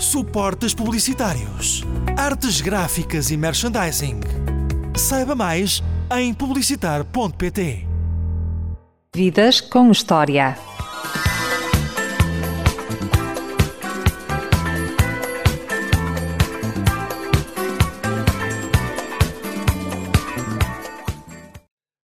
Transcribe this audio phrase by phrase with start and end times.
[0.00, 1.84] suportes publicitários,
[2.16, 4.20] artes gráficas e merchandising.
[4.96, 5.82] Saiba mais
[6.16, 7.86] em publicitar.pt.
[9.14, 10.56] Vidas com História.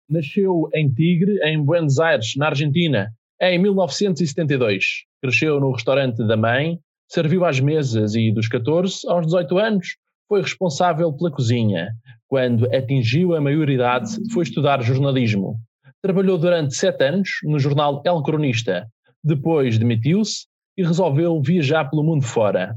[0.10, 3.08] Nasceu em Tigre, em Buenos Aires, na Argentina,
[3.42, 5.06] em 1972.
[5.22, 9.88] Cresceu no restaurante da mãe, serviu às mesas e, dos 14 aos 18 anos,
[10.28, 11.92] foi responsável pela cozinha.
[12.28, 15.58] Quando atingiu a maioridade, foi estudar jornalismo.
[16.02, 18.88] Trabalhou durante sete anos no jornal El Cronista.
[19.24, 20.46] Depois demitiu-se
[20.78, 22.76] e resolveu viajar pelo mundo fora.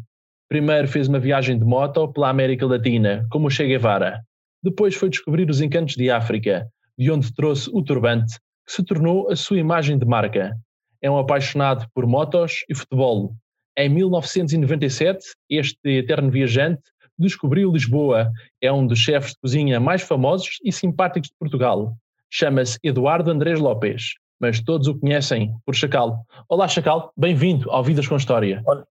[0.49, 4.21] Primeiro fez uma viagem de moto pela América Latina, como Che Guevara.
[4.63, 9.31] Depois foi descobrir os encantos de África, de onde trouxe o turbante, que se tornou
[9.31, 10.55] a sua imagem de marca.
[11.03, 13.35] É um apaixonado por motos e futebol.
[13.79, 16.83] Em 1997, este eterno viajante
[17.17, 18.29] descobriu Lisboa.
[18.61, 21.97] É um dos chefes de cozinha mais famosos e simpáticos de Portugal.
[22.29, 26.27] Chama-se Eduardo Andrés Lopes, mas todos o conhecem por Chacal.
[26.49, 28.65] Olá, Chacal, bem-vindo ao Vidas com História.
[28.67, 28.83] Olá.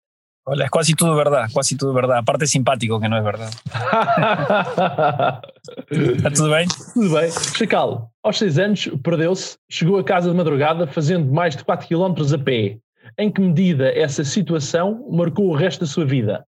[0.46, 2.20] Olha, é quase tudo verdade, quase tudo verdade.
[2.20, 3.58] A parte é simpático, que não é verdade.
[5.92, 6.66] Está tudo bem?
[6.94, 7.30] Tudo bem.
[7.30, 12.34] Chacal, aos seis anos, perdeu-se, chegou a casa de madrugada fazendo mais de 4 km
[12.34, 12.80] a pé.
[13.18, 16.46] Em que medida essa situação marcou o resto da sua vida?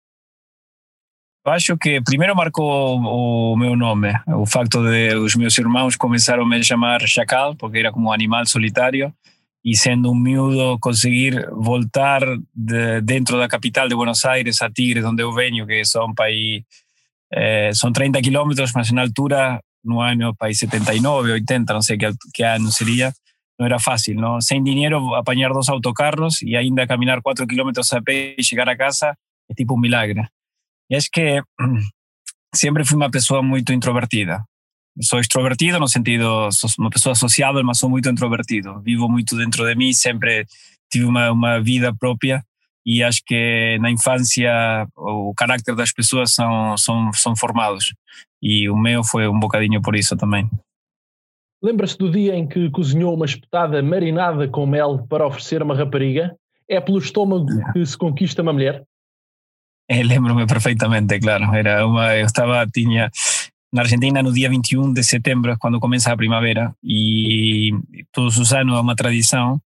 [1.46, 6.48] Acho que primeiro marcou o, meu nome, o facto de os meus irmãos começaram a
[6.48, 9.14] me chamar Chacal, porque era como um animal solitário
[9.64, 15.02] y siendo un miudo conseguir voltar de, dentro da capital de Buenos Aires a Tigre,
[15.02, 16.64] donde eu venho, que son país,
[17.32, 22.10] eh, son 30 kilómetros, mas na altura, no ano país 79, 80, não sei que,
[22.34, 23.14] que ano seria,
[23.60, 24.40] não era fácil, não?
[24.40, 28.78] Sem dinheiro, apanhar dois autocarros e ainda caminhar 4 kilómetros a pé e chegar a
[28.78, 29.18] casa
[29.50, 30.26] é tipo um milagre.
[30.90, 31.42] E acho que
[32.56, 34.44] sempre fui uma pessoa muito introvertida.
[35.02, 38.80] sou extrovertido no sentido, sou uma pessoa sociável, mas sou muito introvertido.
[38.81, 40.46] Vivo muito dentro de mim, sempre
[40.90, 42.42] tive uma vida própria
[42.86, 47.94] e acho que na infância o carácter das pessoas são, são formados
[48.42, 50.50] e o meu foi um bocadinho por isso também.
[51.62, 55.75] Lembra-se do dia em que cozinhou uma espetada marinada com mel para oferecer a uma
[55.75, 56.36] rapariga?
[56.68, 58.84] É pelo estômago que se conquista uma mulher?
[59.90, 61.53] É, Lembro-me perfeitamente, claro.
[61.53, 63.09] Era uma, eu estava, tinha,
[63.74, 67.72] na Argentina no dia 21 de setembro, quando começa a primavera, e
[68.12, 69.59] todos os anos é uma tradição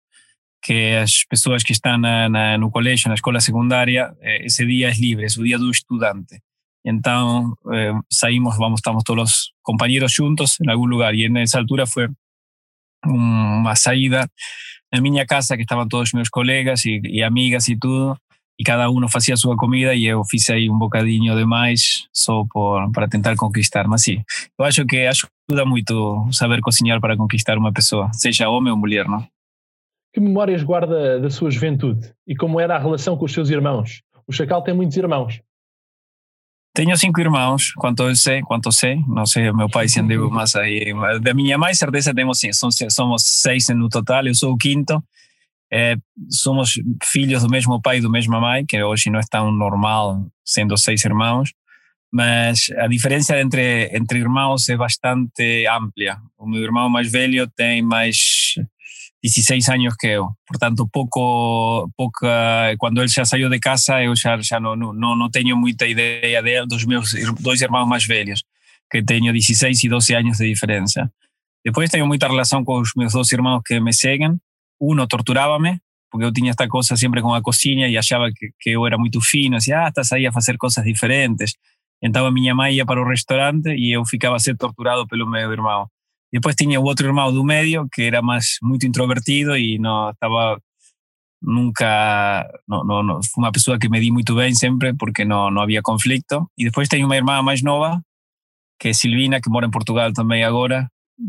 [0.62, 4.88] que as pessoas que estão na, na, no colégio, na escola secundária, eh, esse dia
[4.88, 6.40] é livre, é o dia do estudante.
[6.84, 11.86] Então eh, saímos, vamos, estamos todos os companheiros juntos em algum lugar, e nessa altura
[11.86, 12.08] foi
[13.06, 14.28] uma saída
[14.92, 18.16] na minha casa, que estavam todos meus colegas e, e amigas e tudo,
[18.58, 22.06] e cada um fazia a sua comida e eu fiz aí um bocadinho de mais
[22.12, 23.88] só por, para tentar conquistar.
[23.88, 24.22] Mas sim,
[24.58, 29.08] eu acho que ajuda muito saber cozinhar para conquistar uma pessoa, seja homem ou mulher,
[29.08, 29.26] não?
[30.12, 34.02] Que memórias guarda da sua juventude e como era a relação com os seus irmãos?
[34.28, 35.40] O Chacal tem muitos irmãos.
[36.74, 40.56] Tenho cinco irmãos, quanto eu sei, quanto sei, não sei, meu pai se andou mais
[40.56, 40.92] aí.
[41.22, 45.00] Da minha mãe, certeza temos sim, somos seis no total, eu sou o quinto.
[45.72, 45.96] É,
[46.28, 46.72] somos
[47.04, 50.76] filhos do mesmo pai e do mesmo mãe, que hoje não é tão normal, sendo
[50.76, 51.52] seis irmãos,
[52.12, 56.20] mas a diferença entre, entre irmãos é bastante ampla.
[56.36, 58.54] O meu irmão mais velho tem mais
[59.24, 64.38] 16 anos que eu, portanto, pouco, pouca, quando ele já saiu de casa, eu já,
[64.38, 68.44] já não, não, não tenho muita ideia dele, dos meus dois irmãos mais velhos,
[68.90, 71.10] que tenho 16 e 12 anos de diferença.
[71.64, 74.38] Depois tenho muita relação com os dois irmãos que me seguem,
[74.78, 75.80] uno torturaba-me,
[76.10, 78.98] porque eu tinha esta coisa sempre com a cozinha e achava que, que eu era
[78.98, 81.54] muito fino, assim, ah, estás aí a fazer coisas diferentes.
[82.02, 85.26] Então a minha mãe ia para o restaurante e eu ficava a ser torturado pelo
[85.26, 85.88] meu irmão.
[86.34, 90.58] Depois tinha o outro irmão do meio, que era mais muito introvertido e não estava
[91.40, 95.50] nunca não, não, não, foi uma pessoa que me di muito bem sempre porque não,
[95.50, 98.00] não havia conflito e depois tenho uma irmã mais nova
[98.80, 100.88] que é Silvina que mora em Portugal também agora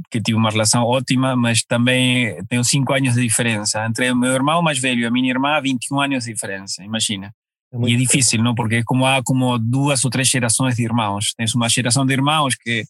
[0.10, 3.86] que tive uma relação ótima, mas também tenho 5 anos de diferença.
[3.86, 7.32] Entre o meu irmão mais velho e a minha irmã, 21 anos de diferença, imagina.
[7.72, 8.56] É e é difícil, não?
[8.56, 11.34] Porque como há como duas ou três gerações de irmãos.
[11.38, 12.86] Tens uma geração de irmãos que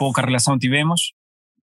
[0.00, 1.12] pouca relação tivemos,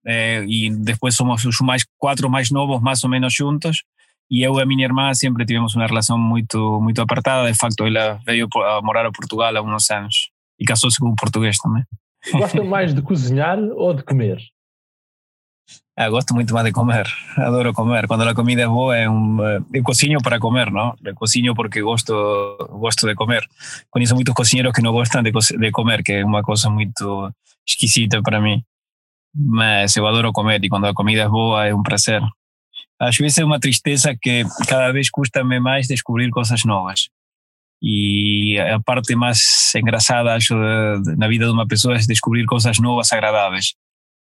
[0.04, 3.84] eh, e depois somos os mais quatro mais novos, mais ou menos juntos.
[4.32, 7.52] E eu e a minha irmã sempre tivemos uma relação muito muito apertada.
[7.52, 11.16] De facto, ela veio a morar a Portugal há uns anos e casou-se com um
[11.16, 11.84] português também.
[12.32, 14.40] Gosta mais de cozinhar ou de comer?
[15.98, 17.08] Ah, gosto muito mais de comer,
[17.38, 18.06] adoro comer.
[18.06, 19.38] Quando a comida é boa, é um,
[19.74, 20.94] eu cozinho para comer, não?
[21.02, 22.14] Eu cozinho porque gosto,
[22.72, 23.48] gosto de comer.
[23.90, 27.32] Conheço muitos cozinheiros que não gostam de, de comer, que é uma coisa muito
[27.66, 28.62] esquisita para mim.
[29.34, 32.22] Mas eu adoro comer e quando a comida é boa é um prazer.
[33.00, 37.08] Às vezes é uma tristeza que cada vez custa-me mais descobrir coisas novas.
[37.82, 40.56] E a parte mais engraçada, acho,
[41.18, 43.76] na vida de uma pessoa é descobrir coisas novas, agradáveis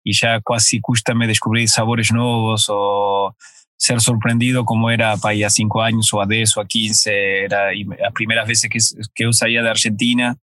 [0.03, 3.35] y ya casi cuesta-me descubrir sabores nuevos o
[3.77, 7.43] ser sorprendido como era para ir a cinco años o a 10 o a 15,
[7.45, 8.79] era las primeras veces que,
[9.13, 10.37] que yo salía de Argentina,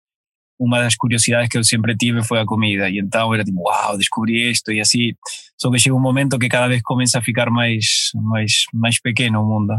[0.58, 3.62] una de las curiosidades que yo siempre tuve fue la comida y entonces era tipo,
[3.62, 5.16] wow, descubrí esto y así,
[5.56, 9.40] solo que llega un momento que cada vez comienza a ficar más, más, más pequeño
[9.40, 9.74] el mundo.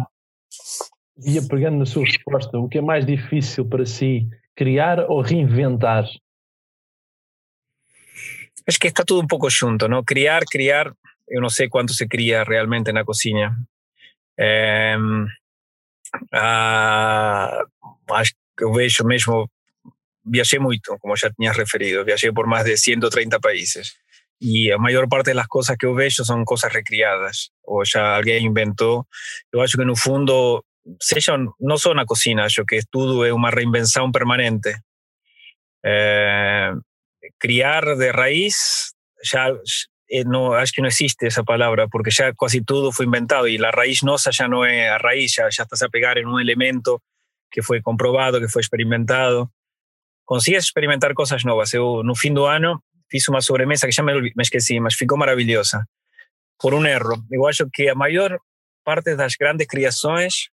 [1.23, 4.27] E pegando na sua resposta, o que difícil para si,
[4.57, 6.09] criar ou reinventar?
[8.71, 10.05] Es que está todo un poco junto, ¿no?
[10.05, 10.95] Criar, criar,
[11.27, 13.67] yo no sé cuánto se cría realmente en la cocina.
[14.37, 14.97] Eh,
[16.31, 17.65] ah,
[18.15, 19.51] acho que eu vejo mesmo,
[21.01, 23.99] como já tinhas referido, viajé por más de 130 países.
[24.39, 28.15] Y la mayor parte de las cosas que eu vejo son cosas recriadas, o ya
[28.15, 29.09] alguien inventó.
[29.53, 30.65] Yo acho que no fundo,
[31.01, 34.77] seja, no só na cocina, acho que tudo é uma reinvenção permanente.
[35.83, 36.73] Eh,
[37.39, 39.49] criar de raíz, ya
[40.09, 43.59] eh, no, acho que no existe esa palabra, porque ya casi todo fue inventado y
[43.59, 46.41] la raíz nosa ya no es a raíz, ya, ya estás a pegar en un
[46.41, 47.03] elemento
[47.51, 49.53] que fue comprobado, que fue experimentado.
[50.25, 51.75] Consigues experimentar cosas novas.
[51.75, 55.19] Eu, no fim do ano, fiz uma sobremesa que já me, me esqueci, mas ficou
[55.19, 55.87] maravilhosa.
[56.59, 57.25] Por um erro.
[57.31, 58.39] Eu acho que a maior
[58.85, 60.51] parte das grandes criações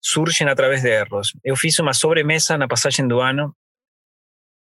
[0.00, 1.32] surgem através de erros.
[1.42, 3.54] Eu fiz uma sobremesa na passagem do ano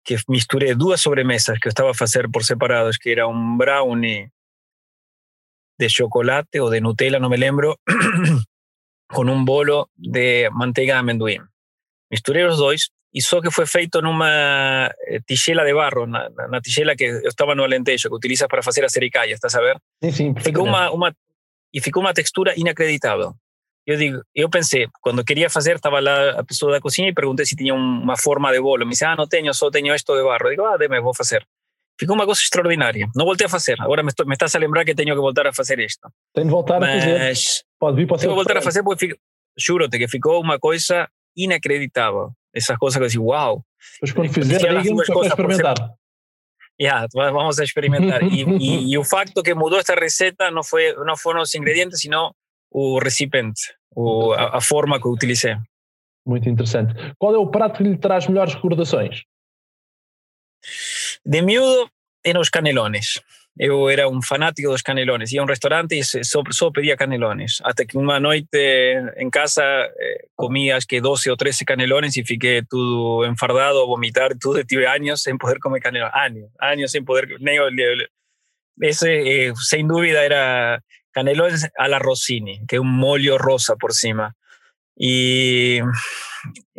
[0.04, 4.32] que misturé dos sobremesas que estaba a hacer por separados, que era un brownie
[5.78, 7.80] de chocolate o de Nutella, no me lembro,
[9.08, 11.48] con un bolo de manteiga de amendoim.
[12.10, 16.62] Misturé los dos y só que fue feito numa eh, tigela de barro, na, na
[16.62, 19.78] tigela que estaba no alentejo, que utilizas para hacer a ¿estás a ver?
[20.02, 21.14] Sí, sí, ficou uma, uma,
[21.74, 23.36] e ficou uma textura inacreditável.
[23.86, 27.46] Eu digo, eu pensei, quando queria fazer, estava lá a pessoa da cozinha e perguntei
[27.46, 28.86] se tinha uma forma de bolo.
[28.86, 30.46] Me disse, ah, não tenho, só tenho isto de barro.
[30.46, 31.46] Eu digo, ah, deme, vou fazer.
[32.00, 33.08] Ficou uma coisa extraordinária.
[33.16, 33.80] Não voltei a fazer.
[33.82, 36.10] Agora me, estou, me estás a lembrar que tenho que voltar a fazer isto.
[36.34, 37.64] Tem de voltar Mas, a fazer.
[37.80, 39.16] Pode vir para Tenho que voltar a fazer porque,
[39.58, 42.32] juro-te, que ficou uma coisa inacreditável.
[42.54, 43.64] Essas coisas que eu digo, uau.
[44.02, 45.76] Mas quando fizer, diga-me para experimentar.
[46.80, 48.24] Yeah, vamos a experimentar.
[48.24, 52.02] e, e, e, o facto que mudou esta receita não, foi, não foram os ingredientes,
[52.02, 52.34] sino
[52.72, 53.62] o recipiente,
[53.94, 55.58] o, a, a, forma que eu utilizei.
[56.26, 56.94] Muito interessante.
[57.20, 59.24] Qual é o prato que lhe traz melhores recordações?
[61.26, 61.90] De miúdo,
[62.24, 63.22] eram os canelones.
[63.58, 65.32] Eu era um fanático dos canelones.
[65.34, 67.60] Ia a um restaurante e só, só pedia canelones.
[67.64, 68.48] Até que uma noite
[69.18, 73.86] em casa eh, comi acho que 12 ou 13 canelones e fiquei tudo enfardado, a
[73.86, 74.64] vomitar, tudo.
[74.64, 76.16] Tive anos sem poder comer canelones.
[76.16, 77.38] Anos, anos sem poder.
[77.40, 77.60] Nem,
[78.82, 83.94] esse, eh, sem dúvida, era canelones a la Rossini, que es un molio rosa por
[83.94, 84.36] cima.
[84.96, 85.80] Y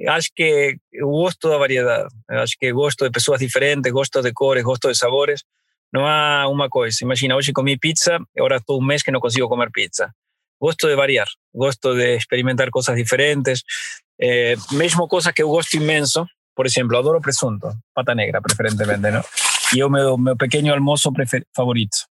[0.08, 4.88] acho que gosto da variedade, acho que gosto de pessoas diferentes, gosto de cores, gosto
[4.88, 5.44] de sabores.
[5.92, 6.98] Não há uma coisa.
[7.02, 10.14] Imagina, hoje comi pizza, agora estou um mês que não consigo comer pizza.
[10.60, 13.62] Gosto de variar, gosto de experimentar coisas diferentes,
[14.18, 16.26] eh, mesmo coisas que eu gosto imenso.
[16.54, 19.24] Por exemplo, adoro presunto, pata negra preferentemente, ¿no?
[19.74, 21.10] E é o meu, meu pequeno almoço
[21.56, 22.11] favorito.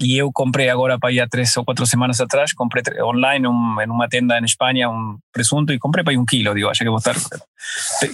[0.00, 3.48] Y yo compré ahora para allá tres o cuatro semanas atrás, compré online
[3.82, 6.84] en una tienda en España un presunto y compré para ahí un kilo, digo, haya
[6.84, 7.16] que votar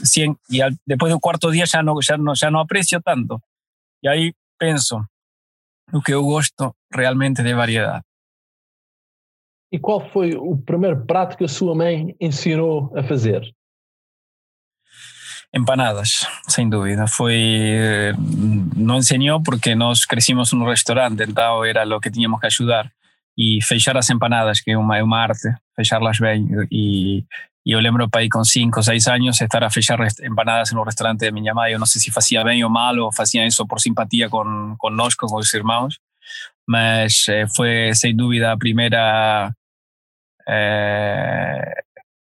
[0.02, 3.42] 100 y después de un cuarto día ya no, ya, no, ya no aprecio tanto.
[4.00, 5.06] Y ahí pienso,
[5.92, 8.02] lo que yo gosto realmente de variedad.
[9.70, 13.42] ¿Y cuál fue el primer prato que su mãe ensinou a fazer?
[15.56, 17.06] Empanadas, sin duda.
[17.06, 22.40] Fue, eh, no enseñó porque nos crecimos en un restaurante, entonces era lo que teníamos
[22.40, 22.92] que ayudar.
[23.36, 26.66] Y fechar las empanadas, que es una, arte, fecharlas bien.
[26.70, 27.24] Y,
[27.62, 30.78] y yo lembro para ir con 5 o 6 años estar a fechar empanadas en
[30.78, 31.70] un restaurante de mi mamá.
[31.70, 34.96] Yo no sé si hacía bien o mal o hacía eso por simpatía con, con
[34.96, 36.02] nosotros, con los hermanos.
[36.66, 39.54] Pero eh, fue sin duda la primera
[40.46, 41.62] eh,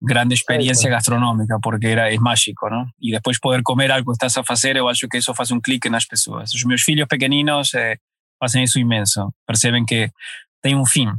[0.02, 2.92] grande experiencia gastronómica, porque era, es mágico, ¿no?
[2.98, 5.62] Y después poder comer algo que estás a hacer, yo acho que eso hace un
[5.62, 6.54] clic en las personas.
[6.54, 8.00] Los meus filhos pequeninos eh,
[8.40, 10.12] hacen eso inmenso, perceben que
[10.62, 11.10] tem um fim.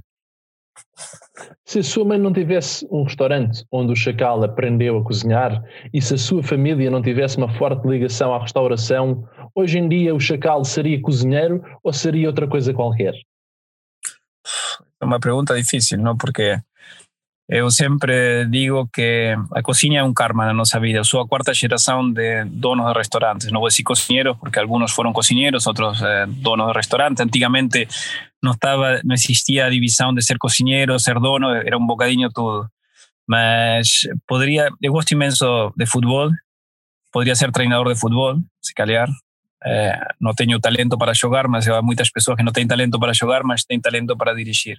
[1.65, 6.03] Se a sua mãe não tivesse um restaurante onde o Chacal aprendeu a cozinhar e
[6.03, 10.21] se a sua família não tivesse uma forte ligação à restauração, hoje em dia o
[10.21, 13.15] Chacal seria cozinheiro ou seria outra coisa qualquer?
[15.01, 16.17] É uma pergunta difícil, não?
[16.17, 16.61] Porque
[17.53, 21.01] eu sempre digo que a cozinha é um karma na nossa vida.
[21.01, 23.51] Eu sou a quarta geração de donos de restaurantes.
[23.51, 27.21] Não vou dizer cozinheiros, porque alguns foram cozinheiros, outros eh, donos de restaurante.
[27.21, 27.89] Antigamente
[28.41, 32.71] não estava, não existia a divisão de ser cozinheiro, ser dono, era um bocadinho tudo.
[33.29, 36.31] Mas poderia, eu gosto imenso de futebol,
[37.13, 39.09] poderia ser treinador de futebol, se calhar.
[39.65, 40.01] Eh,
[40.37, 43.65] tenho talento para jogar, mas há muitas pessoas que não têm talento para jogar, mas
[43.65, 44.79] têm talento para dirigir.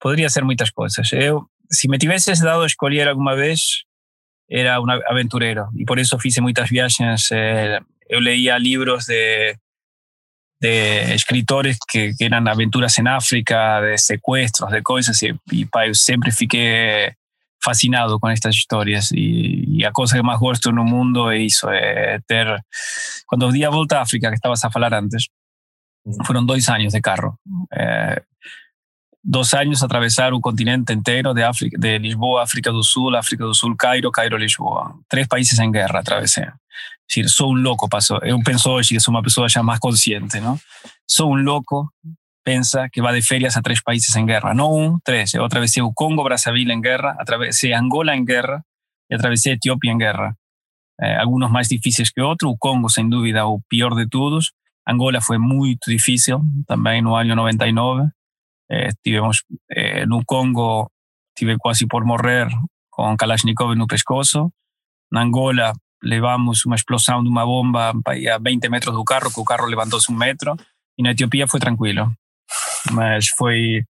[0.00, 1.12] Poderia ser muitas coisas.
[1.12, 3.84] Eu si me tivieses dado a escolher alguma vez,
[4.48, 7.28] era un aventurero y por eso hice muchas viajes.
[7.30, 9.58] Eh, yo leía libros de,
[10.60, 16.30] de escritores que, que, eran aventuras en África, de secuestros, de cosas, y, y siempre
[16.32, 17.16] fiqué
[17.60, 21.38] fascinado con estas historias y, y, a cosa que más gosto en el mundo é
[21.38, 22.46] isso, é ter...
[23.26, 25.30] Quando di a volta a África, que estabas a falar antes,
[26.24, 27.40] fueron dos años de carro.
[27.70, 28.20] Eh,
[29.24, 33.54] dos años atravesar un continente entero de, África, de Lisboa, África do Sul, África do
[33.54, 34.94] Sul, Cairo, Cairo, Lisboa.
[35.08, 36.46] Três países em guerra atravessei.
[37.08, 38.18] Decir, sou um louco, passou.
[38.22, 40.58] Eu penso hoje que sou uma pessoa já mais consciente, não?
[41.08, 41.90] Sou um louco,
[42.44, 44.52] pensa que vai de férias a três países em guerra.
[44.52, 45.32] Não um, três.
[45.32, 48.62] Eu atravessei o Congo, Brazzaville em guerra, atravessei Angola em guerra
[49.10, 50.36] e atravessei Etiópia em guerra.
[51.00, 52.50] Eh, algunos mais difíceis que outros.
[52.50, 54.52] O Congo, sem dúvida, o pior de todos.
[54.86, 58.10] Angola foi muito difícil, também no ano 99.
[58.74, 60.90] Eh, estivemos eh, no Congo,
[61.36, 62.48] tive quase por morrer
[62.90, 64.52] com Kalashnikov no pescoço.
[65.12, 69.44] Na Angola, levamos uma explosão de uma bomba a 20 metros do carro, que o
[69.44, 70.56] carro levantou-se um metro.
[70.98, 72.12] E na Etiópia foi tranquilo.
[72.92, 73.84] Mas foi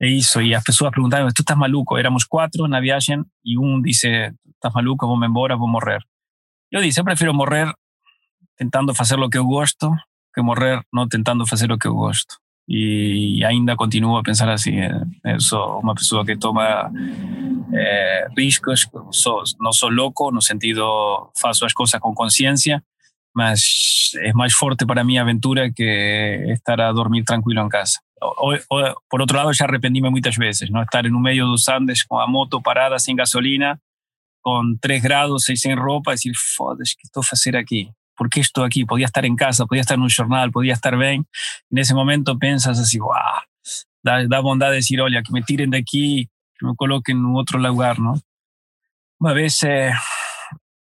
[0.00, 0.40] é isso.
[0.40, 1.98] E as pessoas perguntavam: Tu estás maluco?
[1.98, 5.06] Éramos quatro na viagem e um disse: Estás maluco?
[5.06, 6.02] Vou-me embora, vou morrer.
[6.70, 7.70] Eu disse: Eu prefiro morrer
[8.56, 9.94] tentando fazer o que eu gosto
[10.34, 12.38] que morrer não tentando fazer o que eu gosto
[12.74, 14.70] y ainda continuo a pensar así.
[14.78, 14.90] Eh,
[15.36, 16.90] soy una persona que toma
[17.70, 18.88] eh, riscos,
[19.60, 22.82] no soy loco, no sentido faço las cosas con conciencia,
[23.34, 28.00] mas es más fuerte para mi aventura que estar a dormir tranquilo en casa.
[28.18, 30.80] por otro lado, ya arrepentíme muchas veces, ¿no?
[30.80, 33.80] Estar medio de los Andes con la moto parada sin gasolina,
[34.40, 37.92] con 3 grados y sin ropa, decir, foda-se, ¿qué estoy a hacer aquí?
[38.22, 38.84] ¿Por qué estoy aquí?
[38.84, 41.26] Podía estar en casa, podía estar en un jornal, podía estar bien.
[41.72, 43.10] En ese momento piensas así, wow,
[44.00, 47.58] da, da bondad decir, oye, que me tiren de aquí, que me coloquen en otro
[47.58, 48.14] lugar, ¿no?
[49.18, 49.90] Una vez, eh,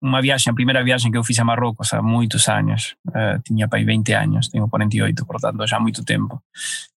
[0.01, 3.83] una viaje, primera viaje que yo fiz a Marruecos hace muchos años, eh, tenía para
[3.83, 6.43] 20 años, tengo 48, por tanto, ya mucho tiempo.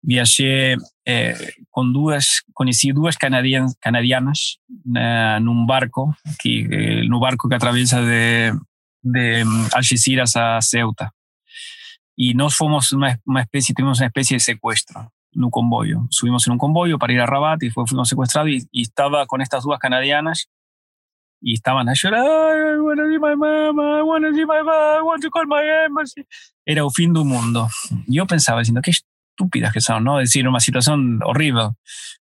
[0.01, 1.35] Viajé eh,
[1.69, 4.61] con dos, conocí dos canadianas, canadianas
[4.95, 8.53] en un barco, que, en un barco que atraviesa de,
[9.01, 11.13] de mm, Algeciras a Ceuta.
[12.15, 16.05] Y nos fuimos una, una especie, tuvimos una especie de secuestro en un convoyo.
[16.09, 19.25] Subimos en un convoyo para ir a Rabat y fue, fuimos secuestrados y, y estaba
[19.25, 20.49] con estas dos canadianas
[21.41, 24.61] y estaban a llorar, I want to see my mama, I want to see my
[24.63, 26.25] mama, I want to call my embassy.
[26.65, 27.67] Era el fin del mundo.
[28.07, 30.19] Yo pensaba, diciendo, qué estúpidas que son, ¿no?
[30.19, 31.71] Es decir, una situación horrible.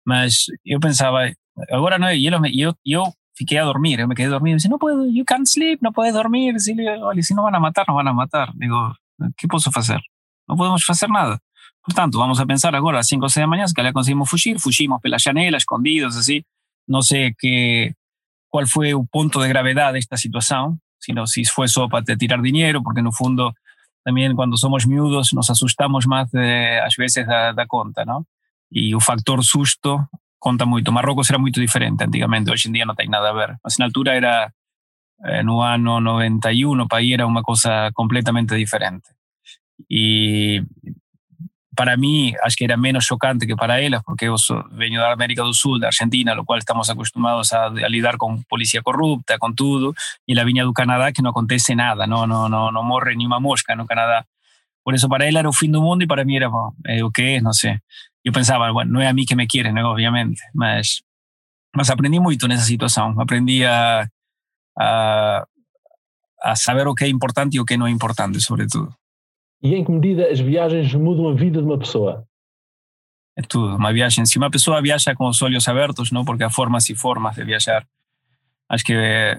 [0.04, 1.32] Mas yo pensaba,
[1.72, 5.06] ahora no, yo, yo, yo fiqué a dormir, yo me quedé dormido, dice, no puedo,
[5.06, 6.74] you can't sleep, no puedes dormir, si,
[7.22, 8.52] si no van a matar, no van a matar.
[8.56, 8.96] Digo,
[9.38, 10.02] ¿qué puedo hacer?
[10.48, 11.40] No podemos hacer nada.
[11.82, 13.84] Por tanto, vamos a pensar ahora a las 5 o 6 de la mañana que
[13.84, 16.46] ya conseguimos fugir, fugimos pela janela, escondidos, así.
[16.88, 17.94] No sé qué,
[18.48, 22.42] cuál fue el punto de gravedad de esta situación, sino si fue solo para tirar
[22.42, 23.54] dinero, porque en el fondo
[24.04, 28.26] también cuando somos miudos nos asustamos más de, a veces da, da conta, ¿no?
[28.70, 30.10] Y el factor susto
[30.46, 30.92] conta muito.
[30.92, 33.58] Marrocos era muito diferente antigamente, hoje em dia não tem nada a ver.
[33.64, 34.54] Mas na altura era,
[35.24, 39.10] eh, no ano 91, o país era uma coisa completamente diferente.
[39.90, 40.62] E
[41.76, 45.12] para mí, acho que era menos chocante que para elas, porque eu sou, venho da
[45.12, 49.38] América do Sul, da Argentina, lo cual estamos acostumados a, a lidar con policía corrupta,
[49.40, 49.94] con todo,
[50.28, 53.26] y la viña do Canadá que no acontece nada, no, no, no, no morre ni
[53.26, 54.26] una mosca no Canadá.
[54.84, 56.50] Por eso para él era el fin del mundo y para mí era
[56.86, 57.12] eh, o
[57.42, 57.82] no sé.
[58.26, 61.04] Yo pensaba, bueno, no es a mí que me quieren, obviamente, mas,
[61.74, 63.22] mas aprendí mucho en esa situación.
[63.22, 64.10] Aprendí a,
[64.76, 65.46] a,
[66.42, 68.96] a saber o que é importante e o que não é importante, sobretudo.
[69.62, 72.26] E em que medida as viagens mudam a vida de uma pessoa?
[73.38, 73.76] É tudo.
[73.76, 76.96] Uma viagem, se uma pessoa viaja com os olhos abertos, não, porque há formas e
[76.96, 77.86] formas de viajar.
[78.68, 78.94] Acho que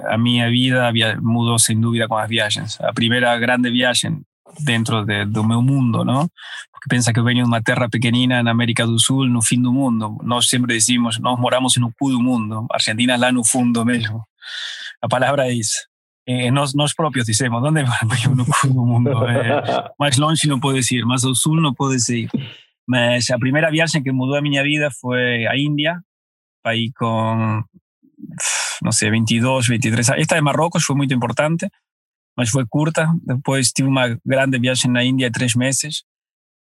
[0.04, 2.80] a minha vida mudou sem dúvida com as viagens.
[2.80, 4.22] A primeira grande viagem
[4.60, 6.28] dentro de, do meu mundo, não?
[6.72, 9.60] Porque pensa que eu venho de uma terra pequenina na América do Sul, no fim
[9.60, 10.18] do mundo.
[10.22, 12.66] Nós sempre decimos, nós moramos no cu do mundo.
[12.70, 14.22] Argentina é lá no fundo mesmo.
[15.02, 15.78] A palavra é isso.
[16.26, 19.10] Eh, nós, nós próprios dizemos, onde venho no cu do mundo?
[19.28, 22.28] Eh, mais longe não pode ir, mais ao sul não pode ir.
[22.86, 26.00] Mas a primeira viagem que mudou a minha vida foi a Índia,
[26.64, 27.62] aí com,
[28.82, 30.20] não sei, 22, 23 anos.
[30.20, 31.68] Esta de Marrocos foi muito importante,
[32.36, 33.08] mas foi curta.
[33.24, 36.02] Depois tive uma grande viagem na Índia de três meses,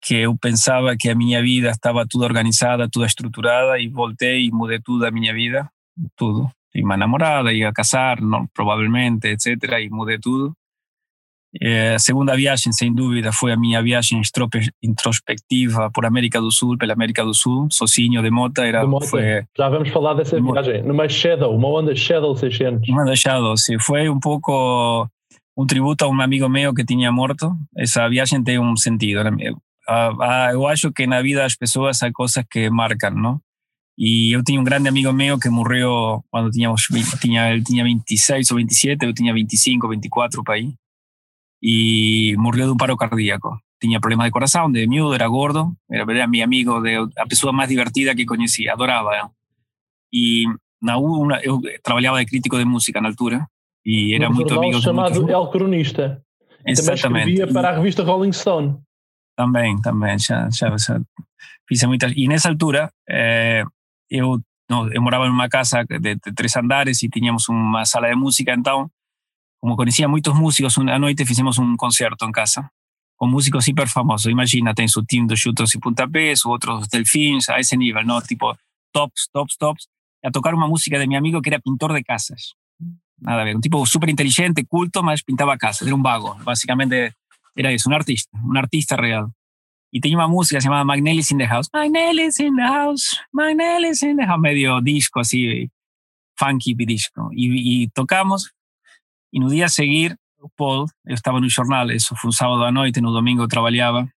[0.02, 4.52] que eu pensava que a minha vida estava tudo organizada, tudo estruturada, e voltei e
[4.52, 5.68] mudei tudo a minha vida,
[6.16, 6.50] tudo.
[6.72, 9.56] Tive uma namorada, ia casar, não, provavelmente, etc.
[9.80, 10.52] E mudei tudo.
[11.60, 14.20] Eh, a segunda viagem, sem dúvida, foi a minha viagem
[14.82, 18.58] introspectiva por América do Sul, pela América do Sul, sozinho de moto.
[18.58, 19.06] Era, de moto.
[19.06, 22.88] Foi, Já vamos falar dessa viagem, numa Shadow, uma onda Shadow 600.
[22.88, 23.78] Uma da Shadow, sim.
[23.78, 25.08] Foi um pouco
[25.56, 27.56] um tributo a um amigo meu que tinha morto.
[27.76, 29.20] Essa viagem tem um sentido.
[30.52, 33.40] Eu acho que na vida das pessoas há coisas que marcam, não?
[33.98, 36.82] E eu tinha um grande amigo meu que morreu quando tínhamos,
[37.18, 40.74] tinha, ele tinha 26 ou 27, eu tinha 25, 24 por aí.
[41.62, 43.62] Y murió de un paro cardíaco.
[43.78, 47.68] Tenía problemas de corazón, de miúdo, era gordo, era, mi amigo, de, la persona más
[47.68, 49.32] divertida que conocía, adoraba.
[50.10, 50.44] Y
[50.80, 53.50] na una, yo trabajaba de crítico de música en altura
[53.88, 56.20] y era muy amigo chamado El Cronista.
[56.64, 57.46] Exatamente.
[57.46, 58.78] para la revista Rolling Stone.
[59.36, 60.74] También, también, ya, ya,
[61.70, 62.12] hice muchas.
[62.16, 63.62] Y en esa altura, eh,
[64.10, 68.08] yo, no, yo moraba en una casa de, de, tres andares y teníamos una sala
[68.08, 68.92] de música, entonces
[69.60, 72.72] como conocía muchos músicos, una noche hicimos un concierto en casa
[73.14, 74.30] con músicos hiper famosos.
[74.30, 78.04] Imagínate en su team de Shooters y Punta Pez, u otros Delfins, a ese nivel,
[78.04, 78.20] ¿no?
[78.20, 78.56] Tipo
[78.92, 79.88] tops, tops, tops,
[80.24, 82.56] a tocar una música de mi amigo que era pintor de casas.
[83.18, 86.36] Nada a ver, un tipo súper inteligente, culto, más pintaba casas, era un vago.
[86.44, 87.14] Básicamente
[87.54, 89.32] era eso, un artista, un artista real.
[89.90, 91.68] Y tenía una música llamada Magnellis in the House.
[91.72, 95.70] Magnellis in the House, Magnellis in the House, medio disco así,
[96.36, 97.30] funky disco.
[97.32, 98.52] Y, y tocamos
[99.30, 100.16] y no día seguir,
[100.56, 104.08] Paul, yo estaba en un jornal, eso fue un sábado noche, en un domingo trabajaba,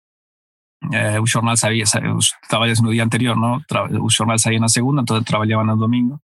[0.92, 3.62] eh, jornal sabía, estaba no día anterior, ¿no?
[3.90, 6.23] un jornal salía en la segunda, entonces trabajaba en el domingo.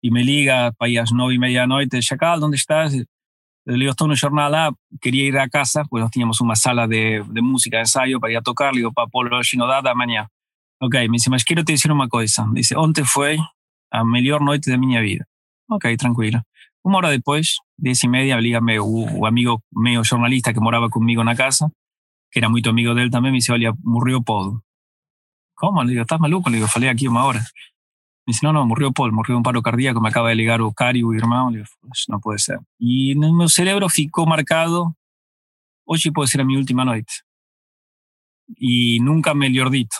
[0.00, 2.56] Y me liga para ir a las nueve y media de la noche, Chacal, ¿dónde
[2.56, 2.92] estás?
[3.66, 4.70] Le digo, estoy en un jornal, ah,
[5.00, 8.38] quería ir a casa, pues teníamos una sala de, de música, de ensayo para ir
[8.38, 10.28] a tocar, le digo, para Paul, no dada mañana.
[10.80, 12.46] Ok, me dice, mas quiero te decir una cosa.
[12.52, 13.38] Dice, onte fue
[13.90, 15.24] a mejor noche de mi vida.
[15.68, 16.42] Ok, tranquilo.
[16.82, 21.28] Una hora después, diez y media, lígame un amigo medio jornalista que moraba conmigo en
[21.28, 21.70] la casa,
[22.34, 24.60] que era muy amigo de él también, me dice, oye, murió Paul.
[25.54, 25.84] ¿Cómo?
[25.84, 26.50] Le digo, ¿estás maluco?
[26.50, 27.38] Le digo, falé aquí una hora.
[27.38, 30.60] Me dice, no, no, murió Paul, murió de un paro cardíaco, me acaba de ligar
[30.60, 31.52] o Cari, o hermano.
[31.52, 31.68] Le digo,
[32.08, 32.58] no puede ser.
[32.76, 34.96] Y en mi cerebro ficó marcado,
[35.84, 37.22] hoy puede ser mi última noche.
[38.56, 39.96] Y nunca me dito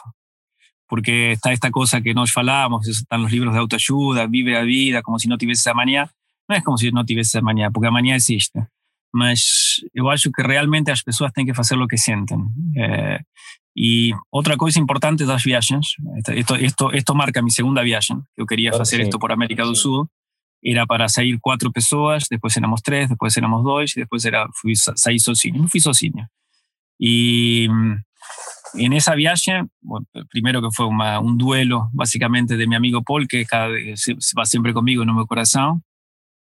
[0.88, 5.03] porque está esta cosa que nos falamos, están los libros de autoayuda, vive la vida
[5.03, 6.11] como si no tuviese esa manía.
[6.49, 8.59] Não é como se não tivesse amanhã, porque amanhã existe.
[9.14, 12.38] Mas eu acho que realmente as pessoas têm que fazer o que sentem.
[12.77, 13.20] É,
[13.77, 15.94] e outra coisa importante das viagens,
[16.35, 20.09] isto, isto, isto marca minha segunda viagem, eu queria fazer isto por América do Sul,
[20.64, 25.20] era para sair quatro pessoas, depois éramos três, depois éramos dois, depois era, fui sair
[25.20, 25.59] sozinho.
[25.61, 26.27] Não fui sozinho.
[26.98, 27.68] E
[28.74, 33.44] en esa viaje, bueno, primero que fue un duelo básicamente de mi amigo Paul, que
[33.44, 35.85] cada, se, va siempre conmigo en mi corazón,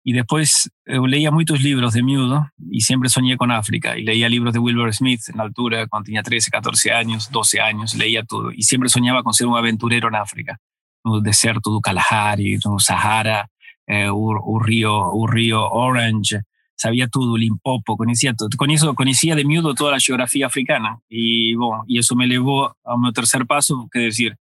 [0.08, 3.98] Y después eh, leía muchos libros de miudo y siempre soñé con África.
[3.98, 7.60] Y leía libros de Wilbur Smith en la altura, cuando tenía 13, 14 años, 12
[7.60, 8.54] años, leía todo.
[8.54, 10.62] Y siempre soñaba con ser un aventurero en África.
[11.04, 13.50] No deserto do Kalahari, no Sahara,
[13.86, 16.40] eh, un, río, un río Orange.
[16.78, 18.48] Sabía todo, Limpopo, conocía todo.
[18.56, 21.00] Con eso conocía de miudo toda la geografía africana.
[21.10, 24.38] Y, bueno, y eso me llevó a mi tercer paso, que decir,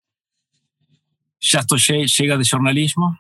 [1.38, 3.16] ya estoy llega de jornalismo,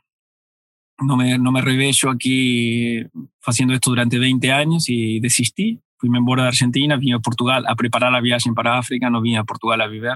[1.00, 3.04] no me, no me revello aquí
[3.44, 5.80] haciendo esto durante 20 años y desistí.
[5.98, 9.38] Fui embora de Argentina, vine a Portugal a preparar la viaje para África, no vine
[9.38, 10.14] a Portugal a vivir.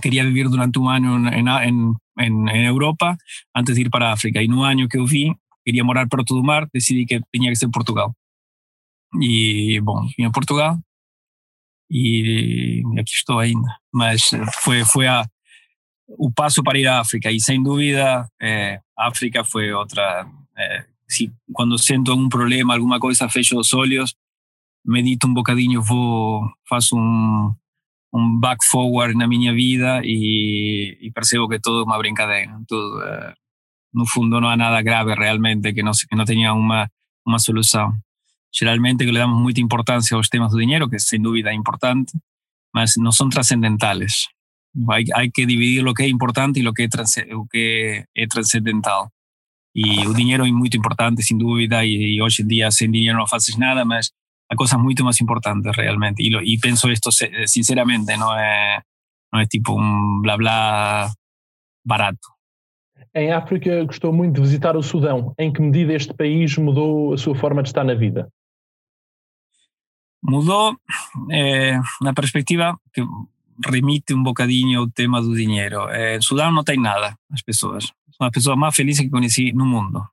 [0.00, 3.18] Quería vivir durante un año en, en, en, Europa
[3.52, 4.40] antes de ir para África.
[4.40, 7.56] Y un año que fui, quería morar por todo el mar, decidí que tenía que
[7.56, 8.12] ser Portugal.
[9.12, 10.82] Y bueno, vine a Portugal
[11.88, 13.80] y aquí estoy ainda.
[13.92, 15.28] Mas fue, fue a,
[16.08, 20.30] un paso para ir a África y sin duda eh, África fue otra.
[20.56, 24.16] Eh, si cuando siento un problema, alguna cosa, fecho los olhos,
[24.84, 27.56] medito un bocadinho, vou, faço un
[28.10, 32.58] un back forward na minha vida y, y percebo que todo es una brincadeira.
[32.66, 33.34] Todo, eh,
[33.92, 36.90] no fundo no hay nada grave realmente que no, que no tenía una,
[37.24, 38.04] una solución.
[38.50, 41.56] Generalmente que le damos mucha importancia a los temas de dinero, que sin duda es
[41.56, 42.18] importante,
[42.72, 44.28] mas no son trascendentales.
[44.88, 47.16] Hay, hay que dividir lo que es importante y lo que es, trans,
[47.50, 49.08] que es trascendental.
[49.74, 53.18] Y el dinero es muy importante, sin duda, y, y, hoy en día sin dinero
[53.18, 54.12] no haces nada, mas
[54.48, 56.22] hay cosas mucho más importantes realmente.
[56.22, 57.10] Y, lo, y pienso esto
[57.46, 58.28] sinceramente, ¿no?
[59.32, 61.12] Não é tipo um blá blá
[61.84, 62.28] barato.
[63.14, 65.34] Em África, gostou muito de visitar o Sudão.
[65.38, 68.28] Em que medida este país mudou a sua forma de estar na vida?
[70.22, 70.76] Mudou
[71.30, 73.02] eh, na perspectiva que
[73.66, 75.88] remite um bocadinho ao tema do dinheiro.
[75.88, 77.84] Eh, em Sudão não tem nada, as pessoas.
[78.16, 80.04] São as pessoas mais felizes que conheci no mundo.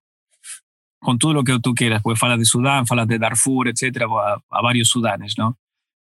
[1.02, 4.04] Com tudo o que tu queiras, porque fala de Sudão, fala de Darfur, etc.
[4.04, 5.56] Há, há vários Sudanes, não?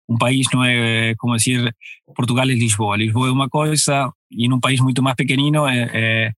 [0.08, 1.75] Um país não é, como dizer,
[2.15, 2.97] Portugal é Lisboa.
[2.97, 6.32] Lisboa é uma coisa e num país muito mais pequenino é, é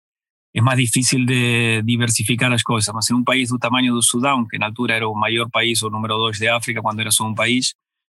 [0.55, 4.47] é mais difícil de diversificar as coisas, mas em um país do tamanho do Sudão,
[4.47, 7.25] que na altura era o maior país, o número dois de África, quando era só
[7.25, 7.75] um país,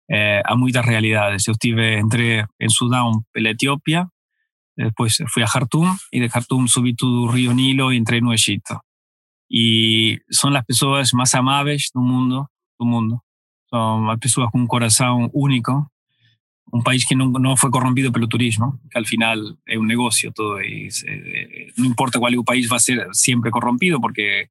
[0.10, 1.48] eh, há muitas realidades.
[1.48, 4.08] Eu estive, entrei em Sudão pela Etiópia,
[4.78, 8.34] depois fui a Khartoum e de Khartoum subi todo o Rio Nilo e entrei no
[8.34, 8.80] Egito.
[9.50, 12.48] E são as pessoas mais amáveis do mundo,
[12.80, 13.22] do mundo.
[13.70, 15.90] São as pessoas com um coração único,
[16.72, 20.32] un país que no, no, fue corrompido pelo turismo, que al final es un negocio
[20.34, 24.50] todo, y eh, no importa cuál país va a ser siempre corrompido, porque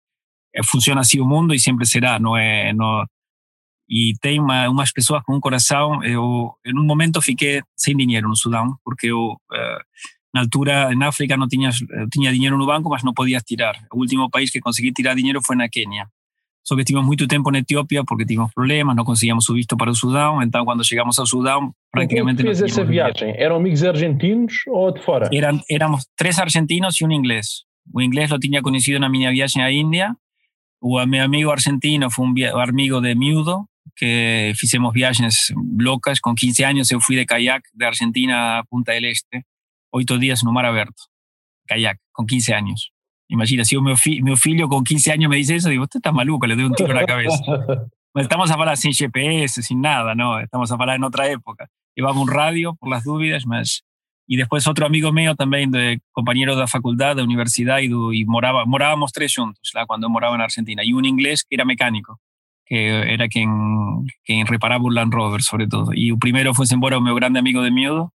[0.63, 3.05] funciona así el mundo y siempre será, no é, no,
[3.89, 8.29] e tem uma, umas pessoas com um coração, eu, en un momento fiquei sem dinheiro
[8.29, 9.81] no Sudão, porque eu, uh,
[10.35, 11.71] na altura, en África, não tinha,
[12.11, 13.77] tinha dinheiro no banco, mas não podia tirar.
[13.93, 16.09] O último país que consegui tirar dinheiro foi na Quênia.
[16.65, 19.93] Só que estivemos muito tempo na Etiópia porque tínhamos problemas, não conseguíamos o visto para
[19.93, 22.43] o Sudão, então quando chegamos ao Sudão, praticamente...
[22.43, 23.35] Quem fez essa viagem?
[23.39, 25.31] Eram amigos argentinos ou de fora?
[25.33, 27.63] Eram, éramos três argentinos e um inglês.
[27.95, 30.17] O inglês lo tinha conhecido na minha viagem à Índia,
[30.83, 36.65] o meu amigo argentino foi um amigo de miúdo, que fizemos viagens loucas, com 15
[36.65, 39.45] anos eu fui de caiaque de Argentina a Punta del Este,
[39.91, 41.05] oito dias no mar aberto,
[41.67, 42.91] caiaque, com 15 anos.
[43.29, 46.13] Imagina, si mi, fi, mi filho con 15 años me dice eso, digo, usted está
[46.13, 47.37] maluco, le doy un tiro en la cabeza.
[48.15, 50.41] Estamos a hablar sin GPS, sin nada, ¿no?
[50.41, 51.69] Estamos a hablar en otra época.
[51.95, 53.83] Llevaba un radio por las dudas, más.
[54.27, 58.25] Y después otro amigo mío también, de, compañero de la facultad, de universidad, y, y
[58.25, 59.87] moraba, morábamos tres juntos, ¿la?
[59.87, 60.83] cuando moraba en Argentina.
[60.83, 62.19] Y un inglés que era mecánico,
[62.67, 65.93] que era quien, quien reparaba un Land Rover, sobre todo.
[65.95, 68.13] Y el primero fue embora mi grande amigo de miedo,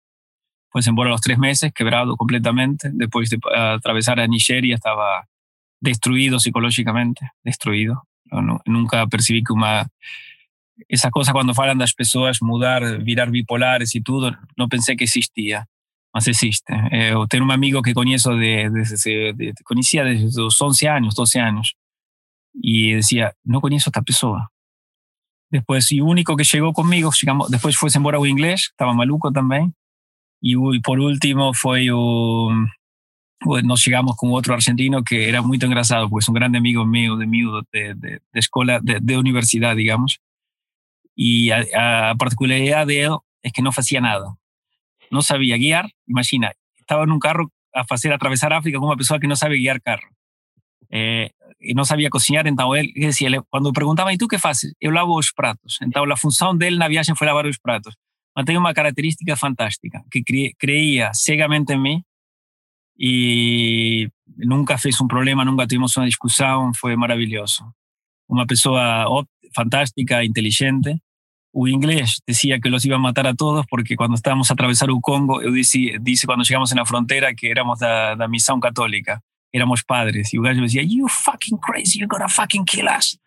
[0.70, 2.90] pues embora a los tres meses, quebrado completamente.
[2.92, 5.28] Después de atravesar a Nigeria estaba
[5.80, 8.04] destruido psicológicamente, destruido.
[8.24, 9.86] No, nunca percibí que una...
[10.86, 15.66] Esa cosa cuando falan las personas, mudar, virar bipolares y todo, no pensé que existía,
[16.14, 16.72] mas existe.
[16.92, 21.76] Eh, tengo un amigo que conozco de, de, desde los 11 años, 12 años,
[22.60, 24.50] y decía, no conozco esta persona.
[25.50, 29.74] Después, y único que llegó conmigo, llegamos, después fue embora un inglés, estaba maluco también,
[30.40, 31.86] y, por último fue
[33.62, 37.26] nos llegamos con otro argentino que era muy engrasado, pues un grande amigo mío de
[37.26, 40.20] mío de, de, escuela, de, universidad, digamos.
[41.14, 44.36] Y a, particularidad de él es que no hacía nada.
[45.10, 49.20] No sabía guiar, imagina, estaba en un carro a hacer atravesar África como una persona
[49.20, 50.08] que no sabe guiar carro.
[50.90, 54.74] Eh, y no sabía cocinar, entonces él decía, cuando preguntaba, ¿y tú qué haces?
[54.80, 55.78] Yo lavo los platos.
[55.80, 57.98] Entonces la función de él en la viaje fue lavar los platos
[58.44, 60.22] tenía una característica fantástica, que
[60.56, 62.04] creía ciegamente en mí
[62.96, 67.74] y nunca fez un problema, nunca tuvimos una discusión, fue maravilloso.
[68.26, 69.06] Una persona
[69.54, 71.00] fantástica, inteligente.
[71.52, 74.90] Un inglés decía que los iba a matar a todos porque cuando estábamos a atravesar
[74.90, 79.22] el Congo, dice, dice cuando llegamos en la frontera que éramos de la misión católica
[79.52, 80.32] éramos padres.
[80.32, 83.18] Y un gallo decía, you fucking crazy, you're gonna fucking kill us.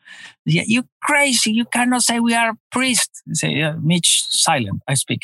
[0.46, 3.22] Decía, you crazy, you cannot say we are priests.
[3.26, 5.22] Decía, Mitch, silent, I speak.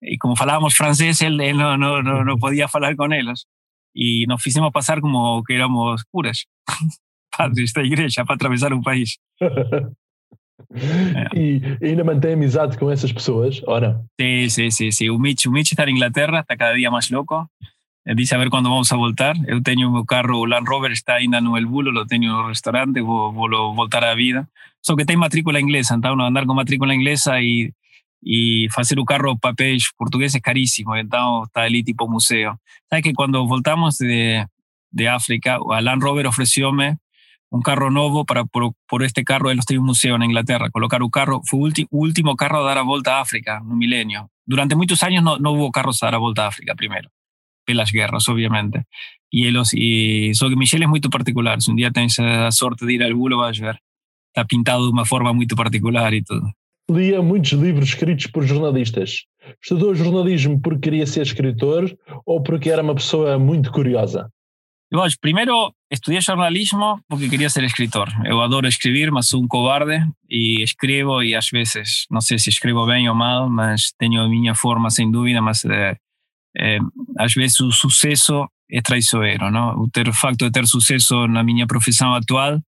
[0.00, 3.46] Y como falábamos francés, él, él no, no, no, no, podía hablar con ellos.
[3.92, 6.46] Y nos hicimos pasar como que éramos curas,
[7.36, 9.18] padres da igreja, para atravessar um país.
[11.34, 14.00] e ainda mantém amizade com essas pessoas, ora?
[14.18, 15.10] Sí, sí, sí, sí.
[15.10, 17.50] O Mitch, o Mitch está en Inglaterra, está cada día más loco.
[18.04, 19.36] Dice a ver cuándo vamos a voltar.
[19.46, 22.48] Eu teño o carro, o Land Rover está ainda no El Bulo, lo teño no
[22.48, 24.48] restaurante, vou, vou voltar á vida.
[24.80, 27.72] Só que ten matrícula inglesa, então andar con matrícula inglesa e
[28.22, 32.60] e facer o carro papéis portugués é carísimo, então está ali tipo museo.
[32.88, 34.46] Sabe que quando voltamos de,
[34.90, 36.98] de África, a Land Rover ofrecióme
[37.50, 41.02] un carro novo para por, por este carro eles têm un museo na Inglaterra, colocar
[41.02, 44.30] o carro, foi o último carro a dar a volta a África no milenio.
[44.46, 47.10] Durante muitos anos não, não houve carros a dar a volta a África primeiro
[47.74, 48.84] las guerras, obviamente.
[49.30, 51.60] Y, ellos, y so que Michelle es muy particular.
[51.60, 53.80] Si un día tienes la suerte de ir al bulo, vas a ver.
[54.34, 56.52] Está pintado de uma forma muito particular e tudo.
[56.90, 59.26] Lia muitos livros escritos por jornalistas.
[59.62, 64.28] Estudou jornalismo porque queria ser escritor ou porque era uma pessoa muito curiosa?
[64.92, 68.08] Eu acho, primeiro, estudei jornalismo porque queria ser escritor.
[68.24, 72.50] Eu adoro escrever, mas sou um cobarde e escrevo e às vezes, não sei se
[72.50, 75.96] escrevo bem ou mal, mas tenho a minha forma sem dúvida, mas eh,
[77.18, 79.82] às vezes o sucesso é traiçoeiro, não?
[79.82, 82.60] O ter o facto de ter sucesso na minha profissão atual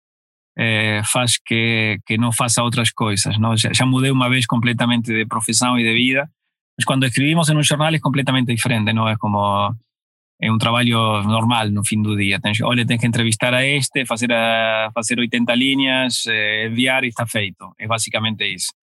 [0.57, 3.55] é, faz que que não faça outras coisas, não?
[3.57, 6.29] Já, já mudei uma vez completamente de profissão e de vida,
[6.77, 9.75] mas quando escrevimos em um jornal é completamente diferente, não é como
[10.41, 12.39] é um trabalho normal no fim do dia.
[12.41, 17.09] Tens, olha, tens que entrevistar a este, fazer, a, fazer 80 linhas, eh, enviar e
[17.09, 17.71] está feito.
[17.79, 18.73] É basicamente isso.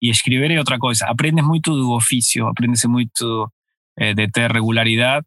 [0.00, 1.06] E escrever é outra coisa.
[1.06, 3.59] Aprendes muito do ofício, aprendes muito eh,
[4.14, 5.26] de ter regularidade,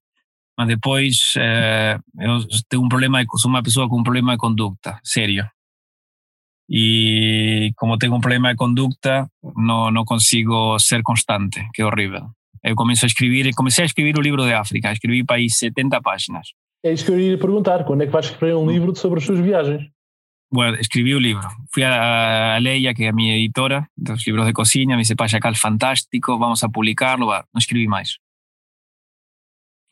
[0.57, 4.99] mas depois eh, eu tenho um problema, sou uma pessoa com um problema de conduta,
[5.03, 5.45] sério.
[6.69, 12.29] E como tenho um problema de conduta, não, não consigo ser constante, que é horrível.
[12.63, 16.01] Eu começo a escrever, comecei a escrever o livro de África, escrevi para aí 70
[16.01, 16.49] páginas.
[16.83, 19.25] É isso que eu ia perguntar, quando é que vais escrever um livro sobre as
[19.25, 19.89] suas viagens?
[20.49, 21.47] Bueno, escribí un libro.
[21.71, 25.15] Fui a, a Leia, que es mi editora de los libros de cocina, me dice,
[25.15, 27.25] Payacal, fantástico, vamos a publicarlo.
[27.25, 27.47] Va.
[27.51, 28.19] No escribí más.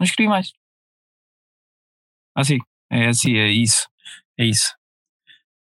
[0.02, 0.54] No escribí más.
[2.34, 2.58] Así,
[2.90, 3.88] é así, é isso.
[4.36, 4.76] É isso.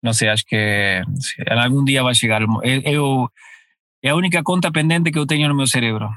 [0.00, 1.02] Não sei, acho que
[1.50, 2.42] algum dia vai chegar.
[2.84, 3.28] Eu,
[4.00, 6.08] é a única conta pendente que eu tenho no meu cérebro.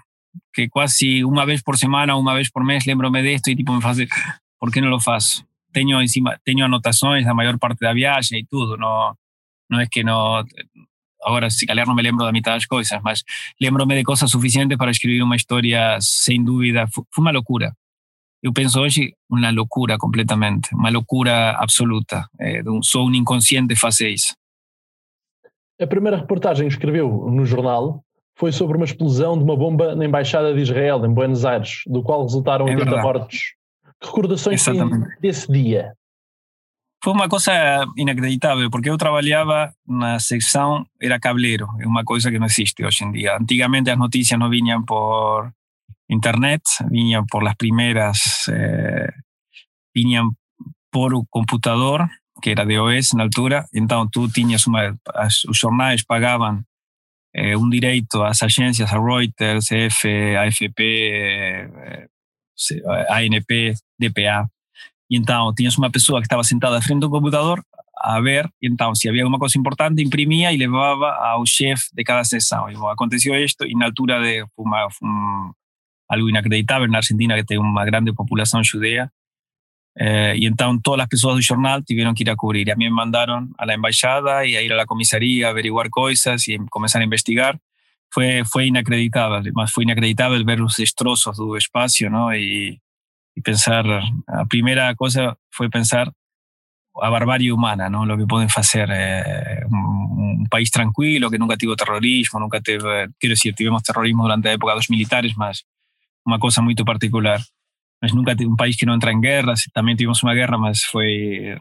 [0.53, 3.81] Que quase uma vez por semana, uma vez por mês, lembro-me disto e tipo me
[3.81, 3.97] faz,
[4.59, 5.43] por que não lo faço?
[5.71, 9.17] tengo encima, tengo anotaciones la mayor parte de la viaje y todo, no,
[9.69, 10.43] no es que no,
[11.25, 13.25] ahora si calhar no me lembro de mitad de las cosas, mas
[13.57, 17.73] lembrome de cosas suficientes para escribir una historia sin duda, fue una locura.
[18.43, 24.33] Yo pienso hoy una locura completamente, una locura absoluta, eh, sou um inconsciente face isso.
[25.79, 28.03] A primeira reportagem que escreveu no jornal
[28.35, 32.01] foi sobre uma explosão de uma bomba na Embaixada de Israel, em Buenos Aires, do
[32.01, 33.61] qual resultaram 80 é mortos.
[34.01, 34.63] recordações
[35.19, 35.93] desse dia?
[37.03, 37.51] Foi uma coisa
[37.97, 43.03] inacreditável, porque eu trabalhava na secção, era cableiro, é uma coisa que não existe hoje
[43.03, 43.37] em dia.
[43.37, 45.51] Antigamente as notícias não vinham por
[46.11, 48.19] internet, vinham por as primeiras,
[48.49, 49.13] eh,
[50.91, 52.07] por o computador,
[52.41, 56.61] que era DOS na altura, então tu tinhas uma, as, os jornais pagavam
[57.33, 60.05] eh, um direito às agências, a Reuters, EF,
[60.37, 62.07] AFP, eh,
[63.09, 64.49] ANP, DPA.
[65.09, 67.63] E então tinhas uma pessoa que estava sentada frente do computador
[68.03, 72.03] a ver, e então se havia alguma coisa importante, imprimia e levava ao chefe de
[72.03, 72.69] cada sessão.
[72.69, 74.43] E bom, aconteceu isto, e altura de
[76.11, 79.09] algo inacreditável na Argentina, que tem uma grande população judeia,
[79.97, 82.67] eh, e então todas as pessoas do jornal tiveram que ir a cobrir.
[82.67, 86.47] E a mim me mandaram à embaixada e a ir à comissaria a averiguar coisas
[86.47, 87.57] e começar a investigar.
[88.13, 92.33] Foi, foi inacreditável, mas foi inacreditável ver os destroços do espaço, não?
[92.33, 92.77] E,
[93.35, 96.11] y pensar, la primera cosa fue pensar
[97.01, 98.05] a barbarie humana, ¿no?
[98.05, 102.89] lo que pueden hacer eh, un, un, país tranquilo, que nunca tuvo terrorismo, nunca tuvo,
[103.17, 105.65] quiero decir, tuvimos terrorismo durante la época de los militares, más
[106.25, 107.41] una cosa muy particular.
[108.01, 111.55] Mas nunca un país que no entra en guerra, también tuvimos una guerra, mas fue,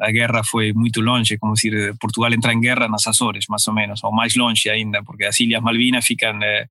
[0.00, 3.68] la guerra fue muy longe, como decir, Portugal entra en guerra en las Azores, más
[3.68, 6.66] o menos, o más longe ainda, porque las Islas Malvinas fican eh,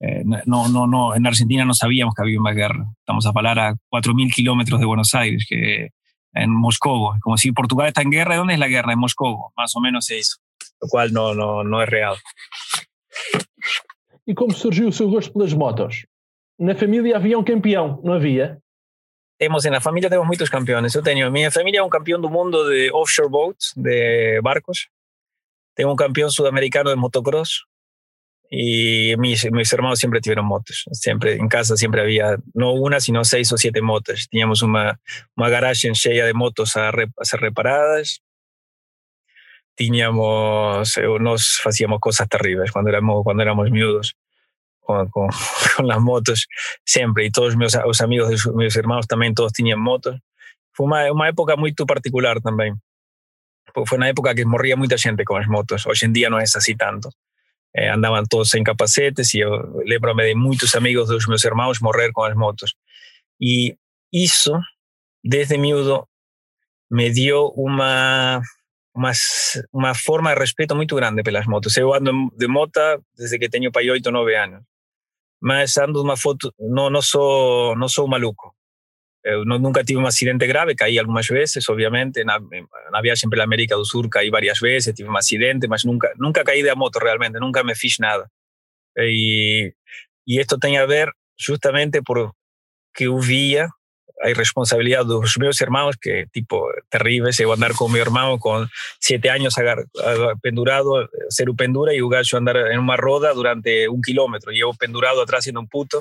[0.00, 2.86] eh, no, no, no, en Argentina no sabíamos que había una guerra.
[2.98, 5.90] Estamos a hablar a 4.000 kilómetros de Buenos Aires, que
[6.34, 7.12] en Moscú.
[7.20, 8.92] Como si Portugal está en guerra, ¿dónde es la guerra?
[8.92, 10.36] En Moscú, más o menos eso.
[10.80, 12.16] Lo cual no, no, no es real.
[14.26, 16.02] E como surgiu o seu gosto pelas motos?
[16.58, 18.58] Na família havia um campeão, não havia?
[19.38, 20.94] Temos, na família temos muitos campeões.
[20.94, 24.88] Eu tenho, minha família é um campeão do mundo de offshore boats, de barcos.
[25.74, 27.66] Tengo un campeón sudamericano de motocross,
[28.50, 33.52] y mis, hermanos siempre tuvieron motos, siempre en casa siempre había no una, sino seis
[33.52, 34.28] o siete motos.
[34.30, 35.00] Teníamos una,
[35.36, 38.22] una garage llena de motos a, a ser reparadas.
[39.74, 44.16] Teníamos, eh, nos hacíamos cosas terribles cuando éramos, cuando éramos miudos.
[44.86, 45.28] Con, con,
[45.76, 46.46] con, las motos
[46.84, 50.20] siempre y todos mis los amigos de mis hermanos también todos tenían motos
[50.72, 52.80] fue una, una época muy particular también
[53.74, 56.54] fue una época que moría mucha gente con las motos hoy en día no es
[56.54, 57.10] así tanto
[57.76, 62.10] eh, andaban todos sem capacetes e eu lembro-me de muitos amigos dos meus irmãos morrer
[62.10, 62.74] com as motos.
[63.38, 63.76] E
[64.10, 64.58] isso,
[65.22, 66.08] desde miúdo,
[66.90, 68.40] me deu uma,
[68.94, 69.12] uma,
[69.72, 71.76] uma forma de respeito muito grande pelas motos.
[71.76, 74.62] Eu ando de moto desde que tenho pai 8 ou 9 anos.
[75.40, 78.54] Mas ando de uma foto, não, não, sou, não sou maluco.
[79.24, 82.38] Eu nunca tive um acidente grave, caí algumas vezes, obviamente, na,
[82.92, 86.44] na viagem pela América do Sur caí várias vezes, tive um acidente, mas nunca, nunca
[86.44, 88.30] caí da moto realmente, nunca me fiz nada.
[88.96, 89.74] E,
[90.26, 92.32] e isto tem a ver justamente por
[92.94, 93.68] que eu via
[94.20, 98.66] a irresponsabilidade dos meus irmãos, que tipo terríveis, eu andar com meu irmão com
[99.00, 99.78] sete anos agar,
[100.42, 105.44] pendurado, ser pendura o gajo andar em uma roda durante quilômetro, e eu pendurado atrás
[105.44, 106.00] sendo um puto,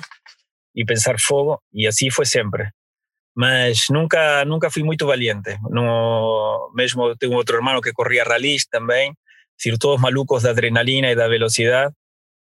[0.76, 2.70] e pensar fogo, e assim foi sempre.
[3.36, 5.58] Mas nunca nunca fui muito valiente.
[5.70, 9.14] No, mesmo tenho outro irmão que corria rallies também,
[9.58, 11.94] decir, todos malucos da adrenalina e da velocidade.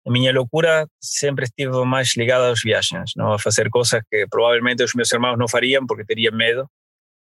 [0.05, 3.33] A minha loucura sempre estive mais ligada aos viagens, não?
[3.33, 6.67] a fazer coisas que provavelmente os meus irmãos não fariam porque teriam medo.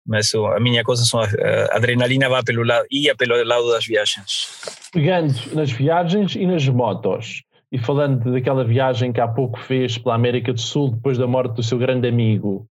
[0.06, 1.28] Mas a minha coisa são a
[1.76, 4.48] adrenalina vai pelo lado, ia pelo lado das viagens.
[4.92, 10.16] Pegando nas viagens e nas motos, e falando daquela viagem que há pouco fez pela
[10.16, 12.68] América do Sul depois da morte do seu grande amigo,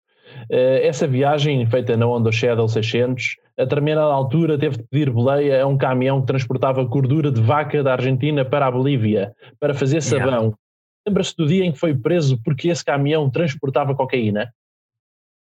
[0.49, 5.67] essa viagem feita na Honda Shadow 600, a determinada altura teve de pedir boleia a
[5.67, 10.27] um caminhão que transportava gordura de vaca da Argentina para a Bolívia para fazer sabão.
[10.27, 10.57] Yeah.
[11.07, 14.51] Lembra-se do dia em que foi preso porque esse caminhão transportava cocaína?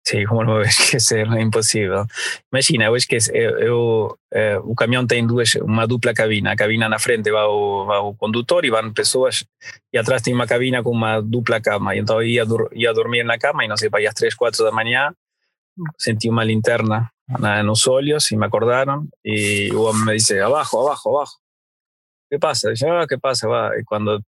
[0.09, 2.03] Sim, vou esquecer, é impossível.
[2.51, 6.51] Imagina, eu esqueço, eu, eu, é, o caminhão tem duas, uma dupla cabina.
[6.51, 9.45] A cabina na frente vai o, vai o condutor e vão pessoas,
[9.93, 11.95] e atrás tem uma cabina com uma dupla cama.
[11.95, 12.43] E então eu ia,
[12.73, 15.13] ia dormir na cama e não sei, para as 3, 4 da manhã,
[15.95, 19.07] senti uma linterna na, nos olhos e me acordaram.
[19.23, 21.33] E o homem me disse: abajo, abajo, abajo.
[22.31, 22.71] ¿Qué pasa?
[22.71, 23.47] Dice, ah, ¿qué pasa?
[23.47, 23.71] Va.
[23.79, 24.21] Y cuando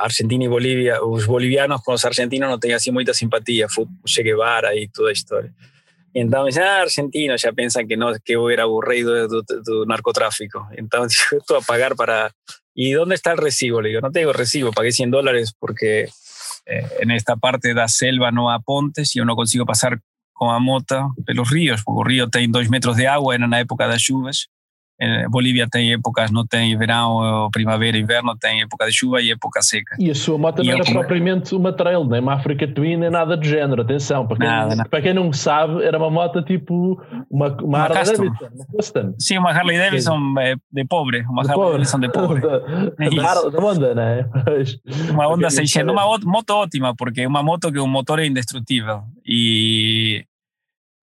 [0.00, 4.22] Argentina y Bolivia, los bolivianos con los argentinos no tenían así mucha simpatía, fue Che
[4.22, 5.52] Guevara y toda la historia.
[6.12, 9.44] Y entonces, ah, argentinos ya piensan que no, que yo era aburrido de,
[9.86, 10.68] narcotráfico.
[10.76, 12.30] Entonces, esto a pagar para...
[12.72, 13.80] ¿Y dónde está el recibo?
[13.80, 16.08] Le digo, no tengo recibo, pagué 100 dólares porque
[16.66, 20.00] eh, en esta parte de la selva no hay pontes y yo no consigo pasar
[20.32, 23.48] con la mota de los ríos, porque el río tiene dos metros de agua en
[23.48, 24.53] la época lluvias eh,
[25.28, 29.96] Bolívia tem épocas, não tem verão, primavera, inverno, tem época de chuva e época seca.
[29.98, 33.36] E a sua moto não era propriamente uma trail, nem uma Africa Twin, nem nada
[33.36, 34.26] do género, atenção.
[34.26, 34.84] Para quem, nada, não.
[34.84, 38.24] Para quem não sabe, era uma moto tipo uma, uma, uma Harley custom.
[38.24, 39.14] Davidson, uma custom.
[39.18, 41.72] Sim, uma Harley Davidson é, de pobre, uma de Harley pobre.
[41.72, 42.40] Davidson de pobre.
[43.20, 44.28] da, da, da Honda, né?
[45.10, 49.02] uma Honda 600, uma moto ótima, porque é uma moto que o motor é indestrutível
[49.26, 50.24] e